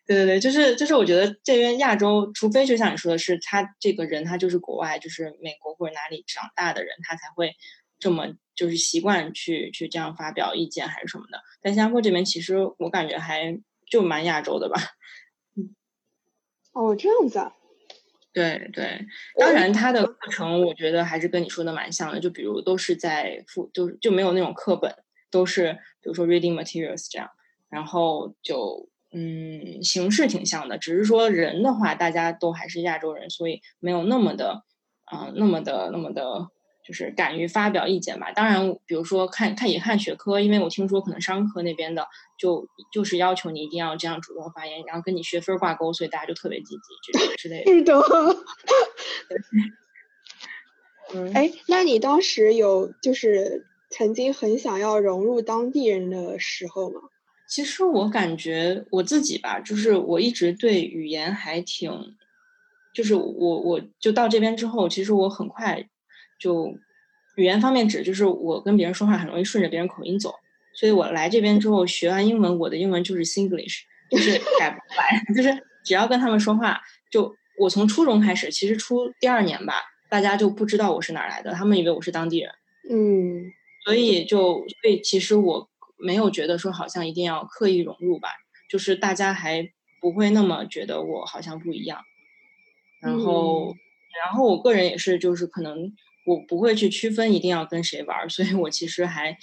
[0.09, 7.55] 对对对，就是就是，我觉得这边亚洲，除非就像你说的是，他这个人他就是国外，就是美国或者哪里长大的人，他才会
[7.99, 11.39] 这么就是习惯去去这样发表意见还是什么的。
[11.61, 14.81] 但新加坡这边其实我感觉还就蛮亚洲的吧。
[15.57, 15.77] 嗯。
[16.73, 17.53] 哦，这样子啊。
[18.33, 19.05] 对对，
[19.39, 24.91] 当然他的课程我觉得还是跟你说的蛮像的，就比如都是在附，就就没有那种课本，
[25.31, 27.29] 都是比如说 reading materials 这样，
[27.69, 28.89] 然后就。
[29.11, 34.65] 嗯，形式挺像的，只是说人的话，大家都还是亚洲人，所以没有那么的，
[35.05, 36.49] 啊，那么的，那么的，
[36.87, 38.33] 就是敢于发表意见吧。
[38.33, 42.07] 当然，比如说看看也看学科，因为我听说可能商科那边的
[42.39, 47.73] 就就是要求你一定要这样主动发言，然后跟你学分挂钩，所以大家就特别积极，这之类的。
[47.73, 47.99] 是的。
[51.15, 57.01] 嗯，哎，那你当时有就是曾经很想要融入当地人的时候吗？
[57.49, 61.91] 其实我感觉我自己吧，就是我一直对语言还挺，
[62.93, 65.83] 就是我我就到这边之后，其实我很快
[66.39, 66.79] 就
[67.37, 70.35] 语言方面指就是我跟别人说话很容易顺着别人口音走，
[70.75, 73.81] 所以我来这边之后学完英文，我的英文就是 Singlish，
[74.11, 75.49] 就是改不过来， 就是
[75.83, 76.79] 只要跟他们说话，
[77.11, 79.73] 就我从初中开始，其实初第二年吧，
[80.11, 82.51] 大家就不知道我是哪来的，他们以为我是当地人，
[82.91, 83.51] 嗯，
[83.87, 85.67] 所以就所以其实我。
[85.99, 88.29] 没有觉得说好像一定要刻意融入吧，
[88.71, 92.03] 就是大家还不会那么觉得我好像不一样。
[93.01, 93.75] 然后，
[94.25, 95.93] 然后我个人也是，就是可能
[96.27, 99.37] 我不会去区分一定要跟谁玩，所以我其实还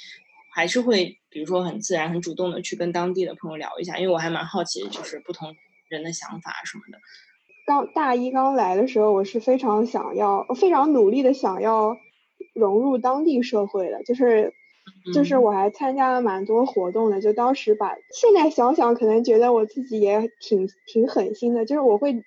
[0.54, 5.56] 还是会，比如说很自然、很主动的去跟当地的朋友聊一下，因为我还蛮好奇，就是不同
[5.90, 7.00] 人的想法什么的。
[7.66, 11.98] 刚大一刚来的时候，我是非常想要、非常努力的想要
[12.54, 14.54] 融入当地社会的，就是。
[15.14, 21.66] 就是我还参加了蛮多活动的，就当时把现在想想，可能觉得我自己也挺挺狠心的。
[21.66, 22.24] 就是我会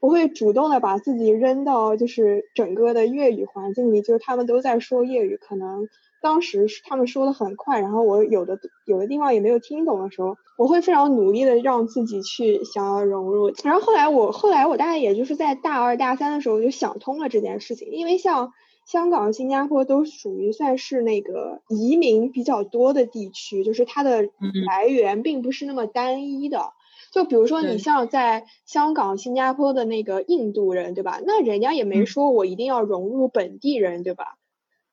[0.00, 5.88] 我会主动的把自己扔到就是整个的粤语环境里，就是他们都在说粤语，可能
[6.22, 13.52] 当时他们说的很快，然后我有的有的地方也没有听懂的时候，我会非常努力的让自己去想要融入。
[13.62, 18.52] 然后后来我后来我大概也就是在大二大三的时候就想通了这件事情，因为像
[18.84, 24.28] 香港、新加坡都属于算是那个移民比较多的地区，就是它的
[24.66, 26.72] 来源并不是那么单一的。
[27.12, 31.20] 就比如说你像在香港、新加坡的那个印度人，对吧？
[31.26, 34.38] 那人家也没说我一定要融入本地人，对吧？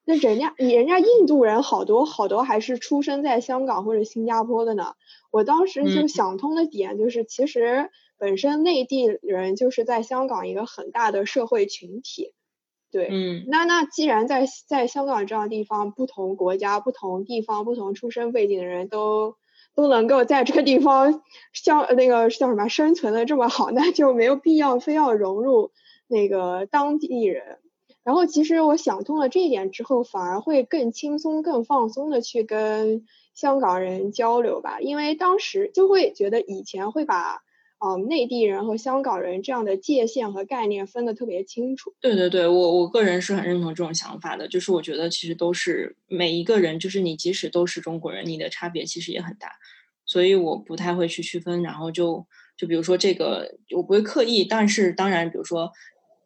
[0.06, 4.93] 那人家，人家印度人好多好多还是出生在香港或者新加坡的呢。
[5.32, 12.34] 我当时就想通的点就是，其实本身内地人就是在香港一个很大的社会群体。
[12.91, 19.36] 对，嗯，那那既然在在香港这样的地方，不同国家、不同地方、不同出身背景的人都
[19.75, 21.21] 都能够在这个地方
[21.54, 25.71] 像那个叫什么生存的这么好，那就没有必要非要融入
[26.08, 27.60] 那个当地人。
[28.04, 37.41] 然后其实我想通了这一点之后，反而会更轻松、更放松的去跟香港人交流吧，因为当时就会觉得以前会把
[37.80, 41.94] 嗯内地人和香港人这样的界限和概念分得特别清楚。
[42.00, 49.52] 对对对，我我个人是很认同这种想法的，就是我觉得其实都是每一个人，就是你即使都是中国人，你的差别其实也很大，
[50.06, 51.63] 所以我不太会去区分。
[51.63, 52.26] 然后就
[52.58, 55.72] 就比如说这个，我不会刻意，但是当然，比如说。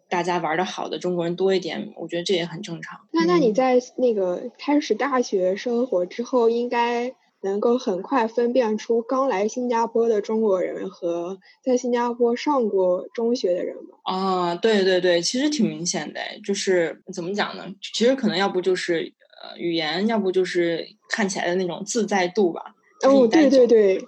[0.09, 2.99] 大家玩的好的中国人多一点，我觉得这也很正常。
[3.11, 13.97] 那那你在那个开始大学生活之后，应该能够很快分辨出刚来新加坡的中国人和在新加坡上过中学的人吗？
[14.03, 17.65] 啊，对对对，其实挺明显的，就是怎么讲呢？
[17.93, 22.73] 其实可能要不就是呃语言，要不就是看起来的那种自在度吧。
[23.03, 24.03] 哦，对对对。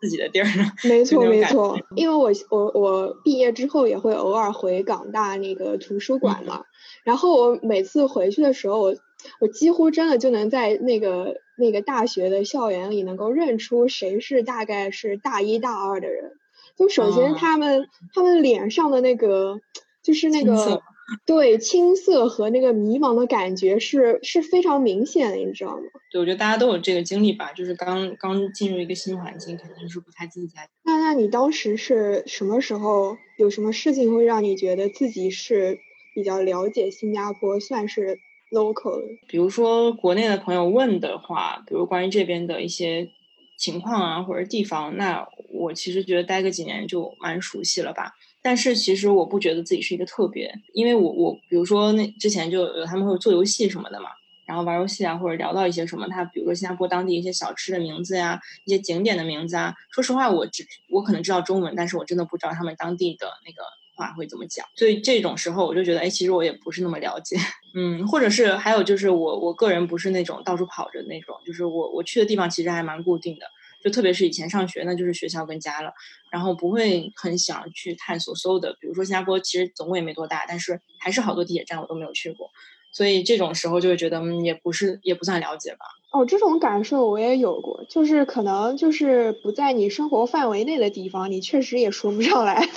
[0.00, 0.46] 自己的地儿，
[0.84, 6.62] 没错没错，因为我我我毕业之后也会偶尔回港大那个图书馆嘛，
[7.02, 8.94] 然后我每次回去的时候，我
[9.40, 16.32] 我几乎真的就能在那个那个大学的校园里能够认出谁是大概是大一大二的人，
[16.76, 19.60] 就首先他们他们脸上的那个
[20.02, 20.82] 就是那个。
[21.24, 25.84] 对青涩和那个迷茫的感觉是是非常明显的，你知道吗？
[26.12, 30.68] 对，我觉得大家都有这个经历吧，就是刚刚进入一个新环境，肯定是不太自在。
[30.84, 33.16] 那那你当时是什么时候？
[33.38, 35.78] 有什么事情会让你觉得自己是
[36.14, 38.18] 比较了解新加坡，算是
[38.50, 39.02] local？
[39.26, 43.10] 比如说国内的朋友问的话，比如关于这边的一些
[43.56, 48.12] 情况啊，或者地方，那我其实觉得待个几年就蛮熟悉了吧。
[48.40, 54.10] 但是其实我不觉得自己是一个特别，因为我我比如说那之前就有他们会做游戏什么的嘛，
[54.46, 59.74] 然后玩游戏啊或者聊到一些什么，他比如说新加坡当地一些小吃的名字呀，一些景点的名字啊。
[59.90, 63.62] 说实话，我只我可能知道中文，但是我真的不知道他们当地的那个
[63.98, 64.64] 话会怎么讲。
[64.76, 67.36] 所以这种时候我就觉得，哎，其实我也不是那么了解，
[67.74, 73.44] 嗯，或者是还有就是我我个人不是那种到处跑着那种，就是我我去的地方其实还蛮固定的。
[73.80, 75.92] 就特别是以前上学，那就是学校跟家了，
[76.32, 78.76] 然后不会很想去探索所有的。
[78.80, 82.50] 比如说新加坡，其实总共也没多大，但是还是好多地铁站我都没有去过，
[82.90, 85.86] 所以这种时候就会觉得，嗯，也不是也不算了解吧。
[86.10, 92.68] 哦，这种感受我也有过，就是可能就是不在你生活范围内的地方，你确实也说不上来，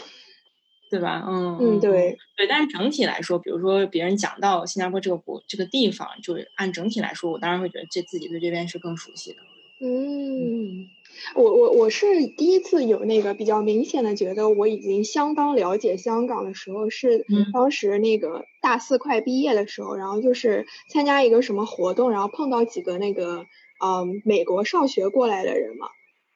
[0.92, 1.24] 对吧？
[1.26, 2.46] 嗯嗯，对对。
[2.48, 9.38] 但是整体来说，比如说别人讲到新加坡这个国这个地方，就是按整体来说，我当然会觉得这自己对这边是更熟悉的。
[9.84, 10.90] 嗯，
[11.34, 23.48] 我我我是第一次有那个比较明显的觉得我已经相当了解香港的时候，是当时那个大四快毕业的时候，然后就是参加一个什么活动，然后碰到几个那个
[23.84, 25.88] 嗯美国上学过来的人嘛。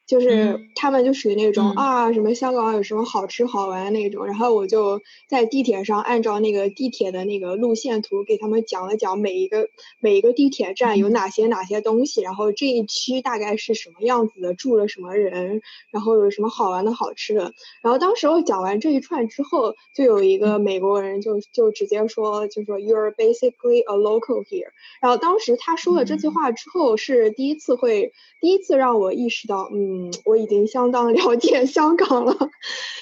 [0.08, 9.68] 就是他们就属于那种啊，什么香港有什么好吃好玩那种，然后我就在地铁上按照那个地铁的那个路线图给他们讲了讲每一个
[10.00, 17.54] 每一个地铁站有哪些哪些东西，然后这一区大概是什么样子的，住了什么人，然后有什么好玩的好吃的。
[17.82, 24.68] 然后当时我讲完这一串之后，就有一个美国人就就直接说，就说 You're basically a local here。
[25.02, 29.95] 然后当时他说了这句话之后，是第一次会第一次让我意识到，嗯。
[29.96, 32.36] 嗯，我已经相当了解 香港了，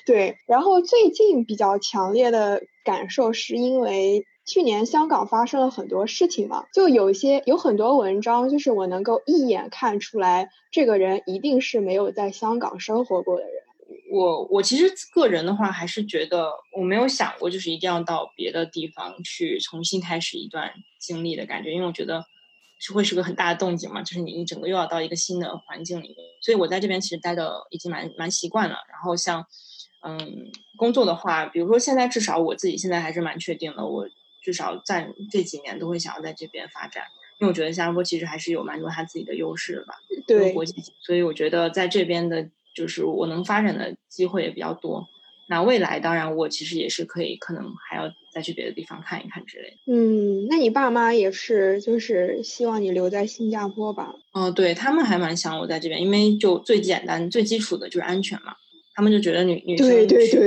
[0.05, 0.37] 对。
[0.45, 13.53] 然后最近比较强烈的感受是因为去年香港发生了很多事情嘛，就有一些有很多文章，就是我能够一眼看出来，这个人一定是没有在香港生活过的人。
[14.11, 22.23] 我我其实个人的话，还是觉得我没有想过，就是一定要到别的地方去重新开始一段经历的感觉，因为我觉得。
[22.85, 24.03] 是会是个很大的动静嘛？
[24.03, 28.75] 就是你一整个又要到一个新的环境里面，所以我在这边其实待的已经蛮蛮习惯了。
[28.89, 29.45] 然后像，
[30.05, 34.05] 嗯，工作的话，比如说现在至少我自己现在还是蛮确定的，我
[34.43, 37.05] 至少在这几年都会想要在这边发展。
[37.39, 39.95] 因为我觉得新加坡其实还是有蛮多它自己的优势的吧，
[40.27, 45.07] 对，国际，所以我觉得在这边的，就是我能发展的机会也比较多。
[45.53, 49.93] 那未来当然我其实也是可以，可能还要再去别的地方看一看之类的。
[49.93, 54.15] 嗯，那你爸妈也是，就是希望你留在新加坡吧？
[54.31, 58.55] 哦，对他们还蛮想我在这边，因为就最简单、最基础的就是安全嘛。
[58.95, 60.39] 他们就觉得女女生去去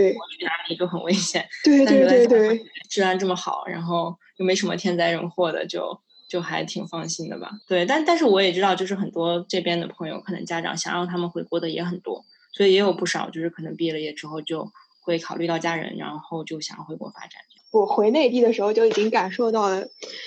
[0.44, 5.96] 哪里就很危险，对对对对，治安这么好，然后又没什么天灾人祸的，就
[6.28, 7.50] 就还挺放心的吧。
[7.68, 14.70] 对，但但是我也知道，就是很多这边的朋友，可能家长想让他们回国的也很多，所以也有不少就是可能毕了业之后就
[15.06, 17.30] 会考虑到家人，然后就想要回国发展。
[17.70, 19.86] 我回内地的时候就已经感受到了，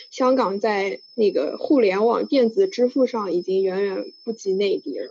[0.10, 5.06] 香港在那个互联网电子支付上已经远远不及内地了。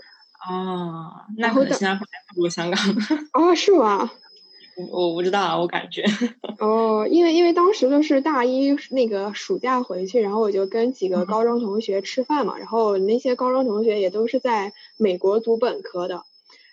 [0.49, 2.81] 哦，那可能新加坡还不如香港。
[3.35, 4.11] 哦，是吗？
[4.93, 6.05] 我不知道啊，我感觉。
[6.61, 16.23] 哦，因为因为当时就是大一那个暑假回去，然后我就跟几个高中同学吃饭嘛，然后那些高中同学也都是在美国读本科的，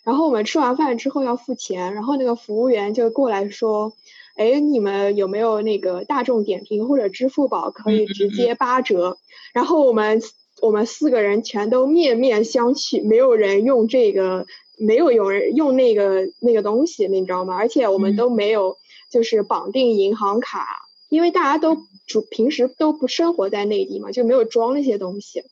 [0.06, 3.92] 然后我们吃完饭之后要付钱，然后那个服务员就过来说
[4.38, 9.18] ：“哎，你们有没有那个大众点评或者支付宝可以直接八折？”
[9.54, 10.22] 然后我们。
[10.62, 14.46] 我们四个人全都面面相觑，没有人用这个，
[14.78, 17.58] 没有有人用那个那个东西，你知道吗？
[17.58, 18.78] 而且我们都没有
[19.12, 20.66] 就是绑定银行卡，
[21.10, 21.78] 因为大家都
[22.08, 25.44] 主平时都不生活在内地嘛，就没有装那些东西。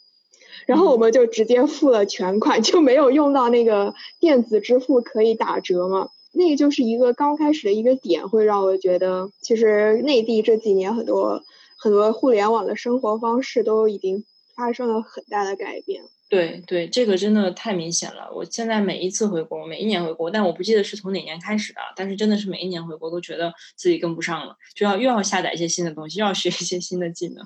[0.66, 6.10] 然后我们就直接付了全款，就没有用到那个电子支付可以打折嘛。
[6.32, 11.44] 那个就是一个刚开始的一个点，会让我觉得，其实内地这几年很多
[11.78, 14.24] 很多互联网的生活方式都已经。
[14.56, 16.04] 发生了很大的改变。
[16.30, 18.32] 对对，这个真的太明显了。
[18.32, 21.80] 我现在每一次回国，每一年回国，但我不记得是从哪年开始的。
[21.96, 27.44] 但是真的是每一年回国，都觉得自己跟不上了，就要又要下载一些新的东西，又要学一些新的技能，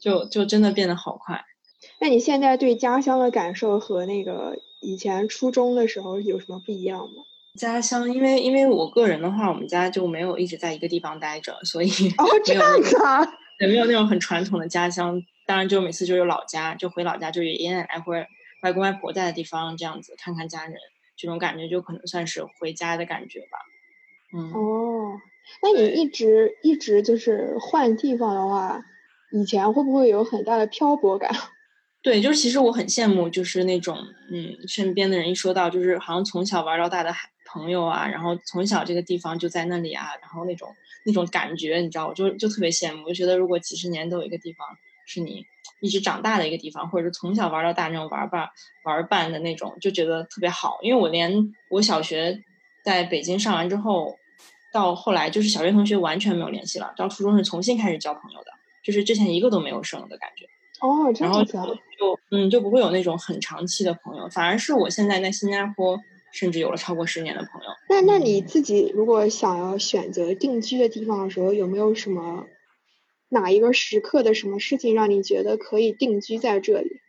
[0.00, 1.44] 就就真的变得好快。
[1.98, 7.24] 那你现在对家乡的感受和那个以前初中的时候有什么不一样吗？
[7.58, 11.88] 家乡，因为因为我个人的话，我们家就没有一直在一个地方待着，所以
[12.18, 13.24] 哦 这样子啊，
[13.60, 15.22] 也没有那种很传统的家乡。
[15.46, 18.26] 当然，就每次就有老家，就回老家，就有爷爷奶奶或者
[18.62, 20.74] 外公外婆在的地方，这样子看看家人，
[21.16, 23.58] 这种感觉就可能算是回家的感觉吧。
[24.36, 25.20] 嗯哦，
[25.62, 28.84] 那你一直一直就是换地方的话，
[29.32, 31.30] 以前会不会有很大的漂泊感？
[32.06, 33.98] 对，就是其实我很羡慕，就是那种
[34.30, 37.12] 嗯，身边的人一说到就是好像从小玩到大的
[37.44, 40.68] 朋友啊，然后从小这个地方就在那里啊，然后那种
[41.04, 44.64] 那种感觉，你知道，我就就特别羡慕，就觉得如果几十年都有一个地方。
[45.08, 45.44] 是你
[45.80, 48.48] 一直长大的一个地方，或者是从小玩到大那种玩伴
[48.84, 50.78] 玩伴的那种，就觉得特别好。
[50.82, 51.32] 因为我连
[51.70, 52.42] 我小学
[52.84, 54.16] 在北京上完之后，
[54.72, 58.50] 到后来就是小学同学完全没有联系了，到初中是重新开始交朋友的，
[58.82, 60.44] 就是之前一个都没有剩的感觉。
[60.80, 61.58] 哦，然后就
[62.30, 65.98] 嗯就不会有那种很长期的朋友，反而是我现在在新加坡，
[66.32, 67.68] 甚至有了超过十年的朋友。
[67.88, 72.46] 那那你自己如果想要选择定居的地方的时候，有没有什么？
[73.28, 77.00] 哪一个时刻的什么事情让你觉得可以定居在这里？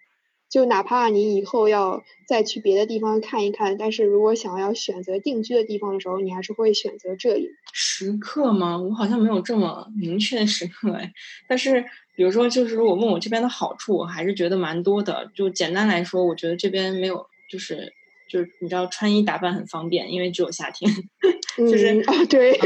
[0.50, 7.52] 就哪怕你以后要再去别的地方看一看，但是如果想要选择定居的地方的时候，你还是会选择这里。
[7.74, 8.78] 时刻吗？
[8.82, 11.12] 我好像没有这么明确的时刻哎。
[11.48, 11.86] 但是
[12.18, 15.32] 比如说，就是如果问我这边的好处，我还是觉得蛮多的。
[15.36, 17.94] 就简单来说，我觉得这边没有，就是
[18.28, 20.92] 就是你知道，穿衣打扮很方便，因为只有夏天。
[21.56, 22.58] 就是啊，对，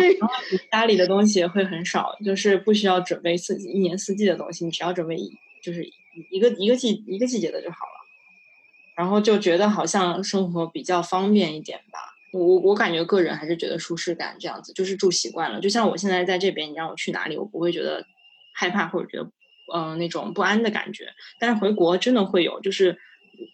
[0.72, 5.30] 家里的东西会很少，就是不需要准备四季一年四季的东西，你只要准备一
[5.62, 5.86] 就是
[6.32, 8.02] 一个一个季一个季节的就好了。
[8.96, 12.00] 然后就觉得好像生活比较方便一点吧。
[12.34, 15.60] 我我感觉个人还是觉得舒适感这样子，就是住习惯了。
[15.60, 18.06] 就像我现在在这边，你让我去哪里，我不会觉得
[18.54, 19.30] 害怕或者觉得
[19.74, 21.06] 嗯那种不安的感觉。
[21.40, 22.98] 但是回国真的会有，就是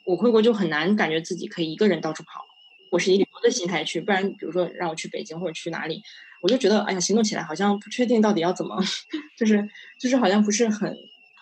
[0.06, 2.46] 我回国就很难感觉自己可以一个人到处跑。
[2.90, 6.02] 我是以旅游的心态去，不然比如说让我去北京或者去哪里，
[6.42, 8.78] 我就觉得哎呀，行动起来好像不确定到底要怎么，
[9.38, 9.68] 就是
[10.00, 10.90] 就是好像不是很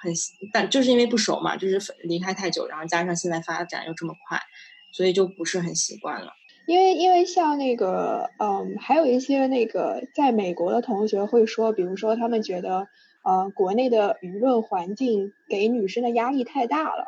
[0.01, 0.11] 很，
[0.51, 4.39] 但就是因为不熟嘛，就是离开太久，然后加上现在发展又这么快，
[4.91, 6.33] 所以就不是很习惯了。
[6.65, 12.87] 因为因为像那个嗯，还有一些那个在美国的同学会说，比如说他们觉得
[13.25, 17.07] 呃，国内的舆论环境给女生的压力太大了。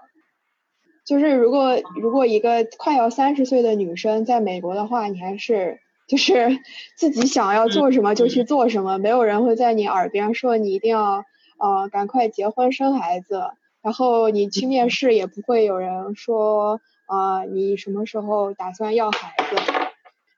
[1.05, 6.59] 就是如果如果一个快要三十岁的女生在美国的话，你还是就是
[6.97, 11.23] 自己想要做什么就去做什么，没有人会在你耳边说你一定要
[11.59, 13.43] 呃赶快结婚生孩子，
[13.81, 19.55] 然后你去面试也不会有人说啊你什么时候打算要孩子，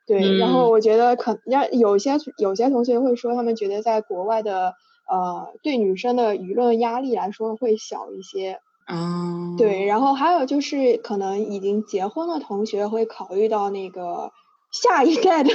[0.06, 4.76] 对，然后我觉得可让有些有些同学会说他们觉得在国外的
[5.10, 8.60] 呃对女生的舆论压力来说会小一些。
[8.92, 14.32] 嗯，对，然后还有就是可能已经结婚的同学会考虑到那个
[14.72, 15.52] 下一代的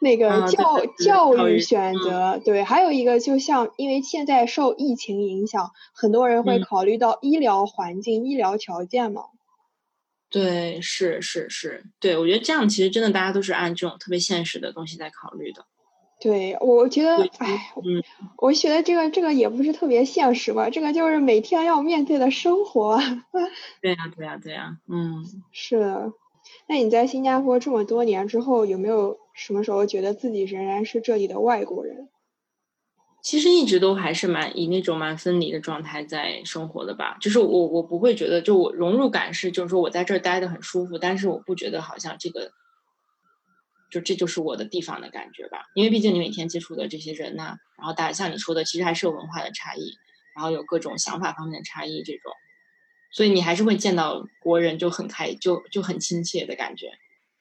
[0.00, 9.24] 那个教教育选择，对，还有一个就像因为现在受疫情影响，很多人会考虑到医疗环境、医疗条件嘛。
[10.30, 15.66] 对，是是是，对我觉得这样其实真的大家都是按这种特别现实的东西在考虑的。
[16.20, 18.02] 对，我觉得，哎，嗯，
[18.38, 22.98] 我觉得这个这个也不是特别现实吧，这个就是每天要面对的生活。
[23.82, 26.12] 对呀，对呀，对呀，嗯，是的。
[26.68, 32.08] 那你在新加坡这么多年之后，有没有什么时候觉得自己仍然是这里的外国人？
[33.20, 37.16] 其实一直都还是蛮以那种蛮分离的状态在生活的吧。
[37.20, 42.52] 就是我我不会觉得，就我融入感是，就是说我在这儿待的很舒服，但是我不觉得好像这个。
[43.90, 49.92] 就这就是我的地方的感觉吧，因为毕竟你每天接触的这些人呐，然后大家像你说的，其实还是有文化的差异，
[50.34, 52.32] 然后有各种想法方面的差异这种，
[53.12, 56.90] 所以你还是会见到国人就很开，就就很亲切的感觉。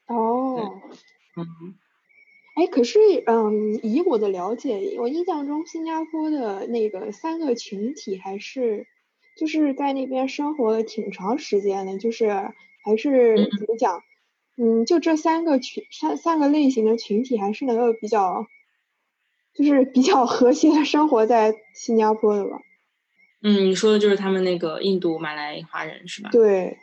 [0.08, 0.82] 哦，
[1.36, 1.76] 嗯，
[2.56, 8.86] 哎，可是嗯，以我的了解，我印象中新加坡的那个三个群体还是
[9.36, 12.30] 就是在那边生活了挺长时间的，就是
[12.84, 14.04] 还是怎么讲？
[14.58, 18.45] 嗯，就这三个群三三个类型的群体，还是能够比较，
[19.53, 22.58] 就是比较和谐的生活在新加坡的吧。
[23.43, 26.30] 嗯，你说的就是他们那个印度、马来华人是吧？
[26.32, 26.78] 对，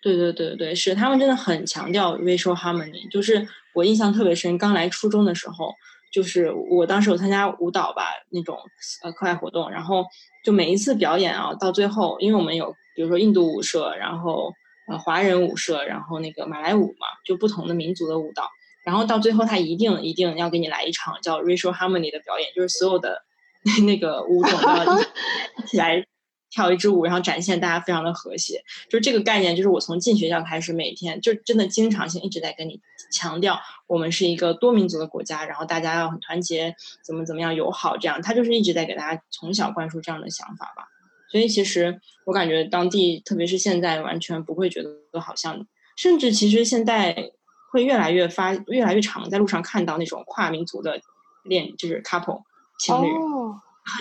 [0.00, 3.10] 对对对对，是他们真的很强调 racial harmony。
[3.10, 5.74] 就是我印象特别深，刚来初中的时候，
[6.12, 8.56] 就是我当时有参加舞蹈吧那种
[9.02, 10.04] 呃课外活动，然后
[10.44, 14.54] 就每一次表演啊，到最后，因为我们有比如说印度舞社，然后。
[14.88, 18.50] 呃，华人舞社，然后那个马来舞嘛，就不同的民族的舞蹈，
[18.84, 23.22] 然后到最后他一定一定要给你来一场叫 racial harmony 的表演，就是所有的
[23.86, 26.04] 那个舞种要一起来
[26.50, 28.62] 跳一支舞，然后展现大家非常的和谐。
[28.90, 32.80] 就是这个概念，就是我从进学校开始，每天就真的经常性一直在跟你
[33.12, 36.74] 强调，我们是一个多民族的国家，然后大家要很团结，
[37.04, 40.88] 怎么怎么样友好，这样他就是一直在给大家从小灌输这样的想法吧。
[41.32, 45.66] 所以其实我感觉当地，特别是现在，完全不会觉得好像，
[45.96, 47.30] 甚至其实现在
[47.70, 51.00] 会越来越发，越来越常在路上看到那种跨民族的
[51.44, 52.42] 恋，就是 couple
[52.78, 53.08] 情侣，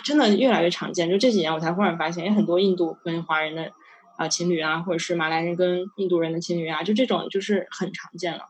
[0.04, 1.10] 真的越来越常见。
[1.10, 3.72] 就这几年我才忽然发现，有很多印度跟华人的
[4.18, 8.42] 啊情侣啊，或者是马来人跟印度人的情侣啊，就这种就是很常见了。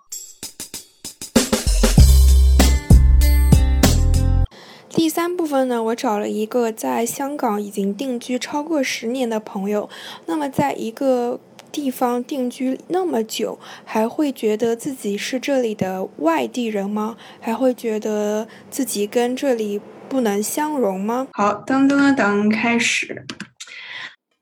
[4.94, 9.90] 第三部分呢，我找了一个在香港已经定居超过十年的朋友。
[10.26, 11.40] 那么，在一个
[11.72, 17.16] 地方定居那么久，还会觉得自己是这里的外地人吗？
[17.40, 19.80] 还会觉得自己跟这里
[20.10, 21.28] 不能相融吗？
[21.32, 23.26] 好，噔噔噔，开始。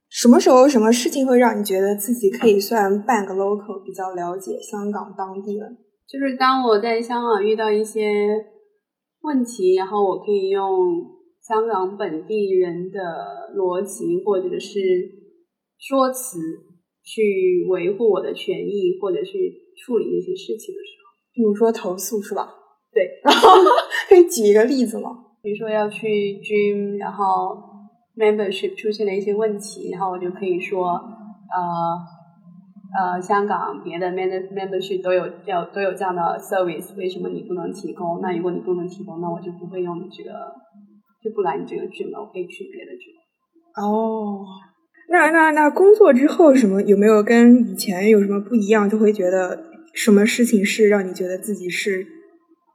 [0.09, 5.67] 什么时候、什么事情会让你觉得自己可以算半个 local，比较了解香港当地了？
[6.07, 8.01] 就是当我在香港遇到一些。
[9.29, 11.05] 问题，然后我可以用
[11.39, 12.99] 香港本地人的
[13.55, 14.79] 逻辑或者是
[15.77, 16.39] 说辞
[17.03, 22.49] 去维护我的权益，或者去处理那些事情的时候，比如说投诉是吧？
[22.91, 23.49] 对，然后
[24.09, 25.11] 可以举一个例子吗？
[25.43, 26.07] 比如说要去
[26.41, 27.55] gym，然后
[28.17, 32.17] membership 出现了一些问题，然后我就可以说，呃。
[32.89, 38.19] 呃，香港别的 member membership 都有要都有这样的 service，为什么你不能提供？
[38.21, 40.31] 那如果你不能提供，那我就不会用你这个，
[41.21, 43.11] 就不来你这个剧了，我可以去别的剧。
[43.75, 44.41] 哦，
[45.09, 48.89] 那那那工作之后什么有没有跟以前有什么不一样？
[48.89, 52.05] 就会觉得什么事情是让你觉得自己是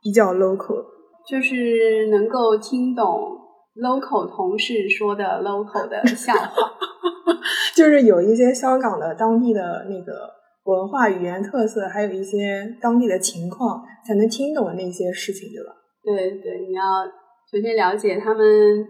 [0.00, 0.84] 比较 local？
[1.28, 3.38] 就是能够听懂
[3.76, 6.72] local 同事说的 local 的笑话。
[7.74, 10.30] 就是有一些香港的当地的那个
[10.64, 15.74] 文化语言特色，还有一些当地的情况，才能听懂那些事情，对吧？
[16.02, 17.04] 对对，你要
[17.50, 18.86] 首先了解他们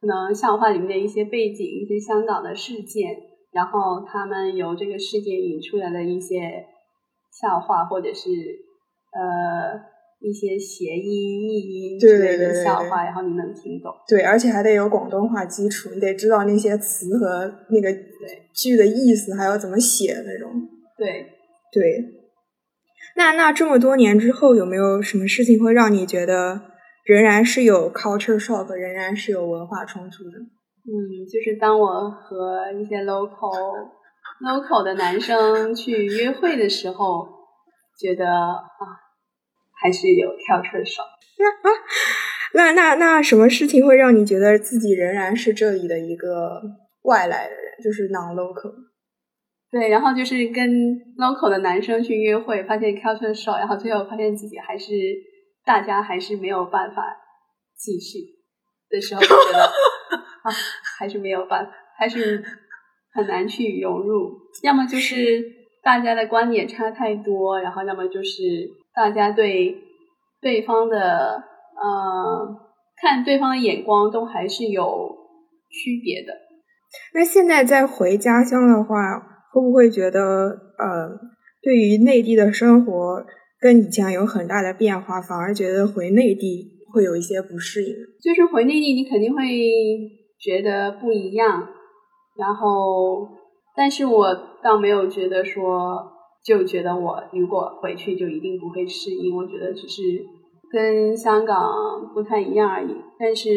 [0.00, 3.16] 可能笑话里面的一些背景，一些香港的事件，
[3.52, 6.64] 然后他们由这个事件引出来的一些
[7.32, 8.30] 笑话，或者是
[9.12, 9.89] 呃。
[10.20, 13.90] 一些谐音、译音之类的笑话，然后你能听懂。
[14.06, 17.90] 对，而且还得有广东话基础，你得知道那些词和那个
[18.54, 20.52] 句的意思，还要怎么写那种。
[20.98, 21.26] 对
[21.72, 22.04] 对。
[23.16, 26.60] 那那这么多年之后，有没有什么事情会让你觉得
[27.04, 30.38] 仍然是有 culture shock，仍然是有文化冲突的？
[30.84, 33.88] 嗯，就是当我和一些 local
[34.42, 37.26] local 的男生去约会的时候，
[37.98, 39.08] 觉得啊。
[39.80, 41.02] 还是有跳车手。
[42.54, 46.60] 那那那什么事情会让你觉得自己仍然是这里的一个
[47.02, 48.72] 外来的人，就是 non local。
[49.70, 50.68] 对，然后就是跟
[51.16, 54.92] local 的男生去约会，发现 culture shock，然后最后发现自己还是
[55.64, 57.02] 大家还是没有办法
[57.78, 58.18] 继续
[58.90, 59.62] 的时候，就觉得
[60.42, 60.50] 啊，
[60.98, 62.42] 还是没有办法，还是
[63.12, 64.32] 很难去融入。
[64.64, 65.40] 要么就是
[65.84, 68.40] 大家的观点差太多，然后要么就是
[69.00, 69.74] 大家对
[70.42, 71.42] 对方的
[71.82, 72.56] 呃
[73.00, 75.16] 看对方的眼光都还是有
[75.70, 76.34] 区别的。
[77.14, 79.26] 那现在再回家乡的话。
[79.52, 80.20] 会不会觉得，
[80.78, 81.10] 呃，
[81.60, 83.26] 对于内地的生活
[83.58, 87.92] 跟以前有很大的变化，反而觉得回内地会有一些不适应？
[88.22, 89.42] 就是回内地，你肯定会
[90.38, 91.66] 觉得不一样。
[92.36, 93.26] 然后，
[93.74, 94.32] 但是我
[94.62, 96.00] 倒没有觉得说，
[96.44, 99.36] 就觉得我如果回去就一定不会适应。
[99.36, 100.02] 我觉得只是
[100.70, 102.94] 跟香港不太一样而已。
[103.18, 103.50] 但是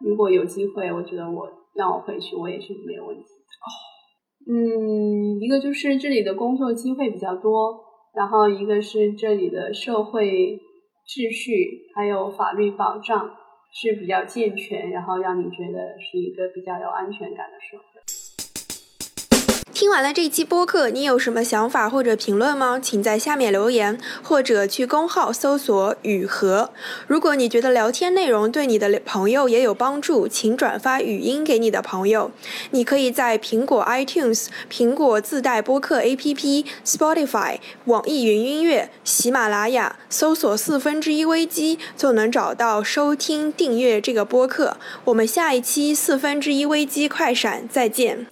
[0.00, 3.22] 如果有机会，我觉得我让我回去，我也是没有问题。
[3.22, 3.66] 哦。
[4.50, 7.80] 嗯，一个就是这里的工作机会比较多，
[8.14, 10.58] 然后一个是这里的社会
[11.06, 13.30] 秩序还有法律保障
[13.72, 17.97] 是比较健全，然后让你觉得是一个比较有安全感的社会。
[19.74, 22.80] 听完了这期播客，你有什么想法或者评论吗？
[22.82, 26.70] 请在下面留言，或者去公号搜索“雨禾”。
[27.06, 32.32] 如果你觉得聊天内容对你的朋友也有帮助，请转发语音给你的朋友。
[32.72, 44.76] 你可以在苹果 iTunes、苹果自带播客 APP、Spotify、网易云音乐、喜马拉雅搜索“四分之一危机”，就能找到收听订阅这个播客。
[45.04, 48.26] 我们下一期四分之一危机快闪再见。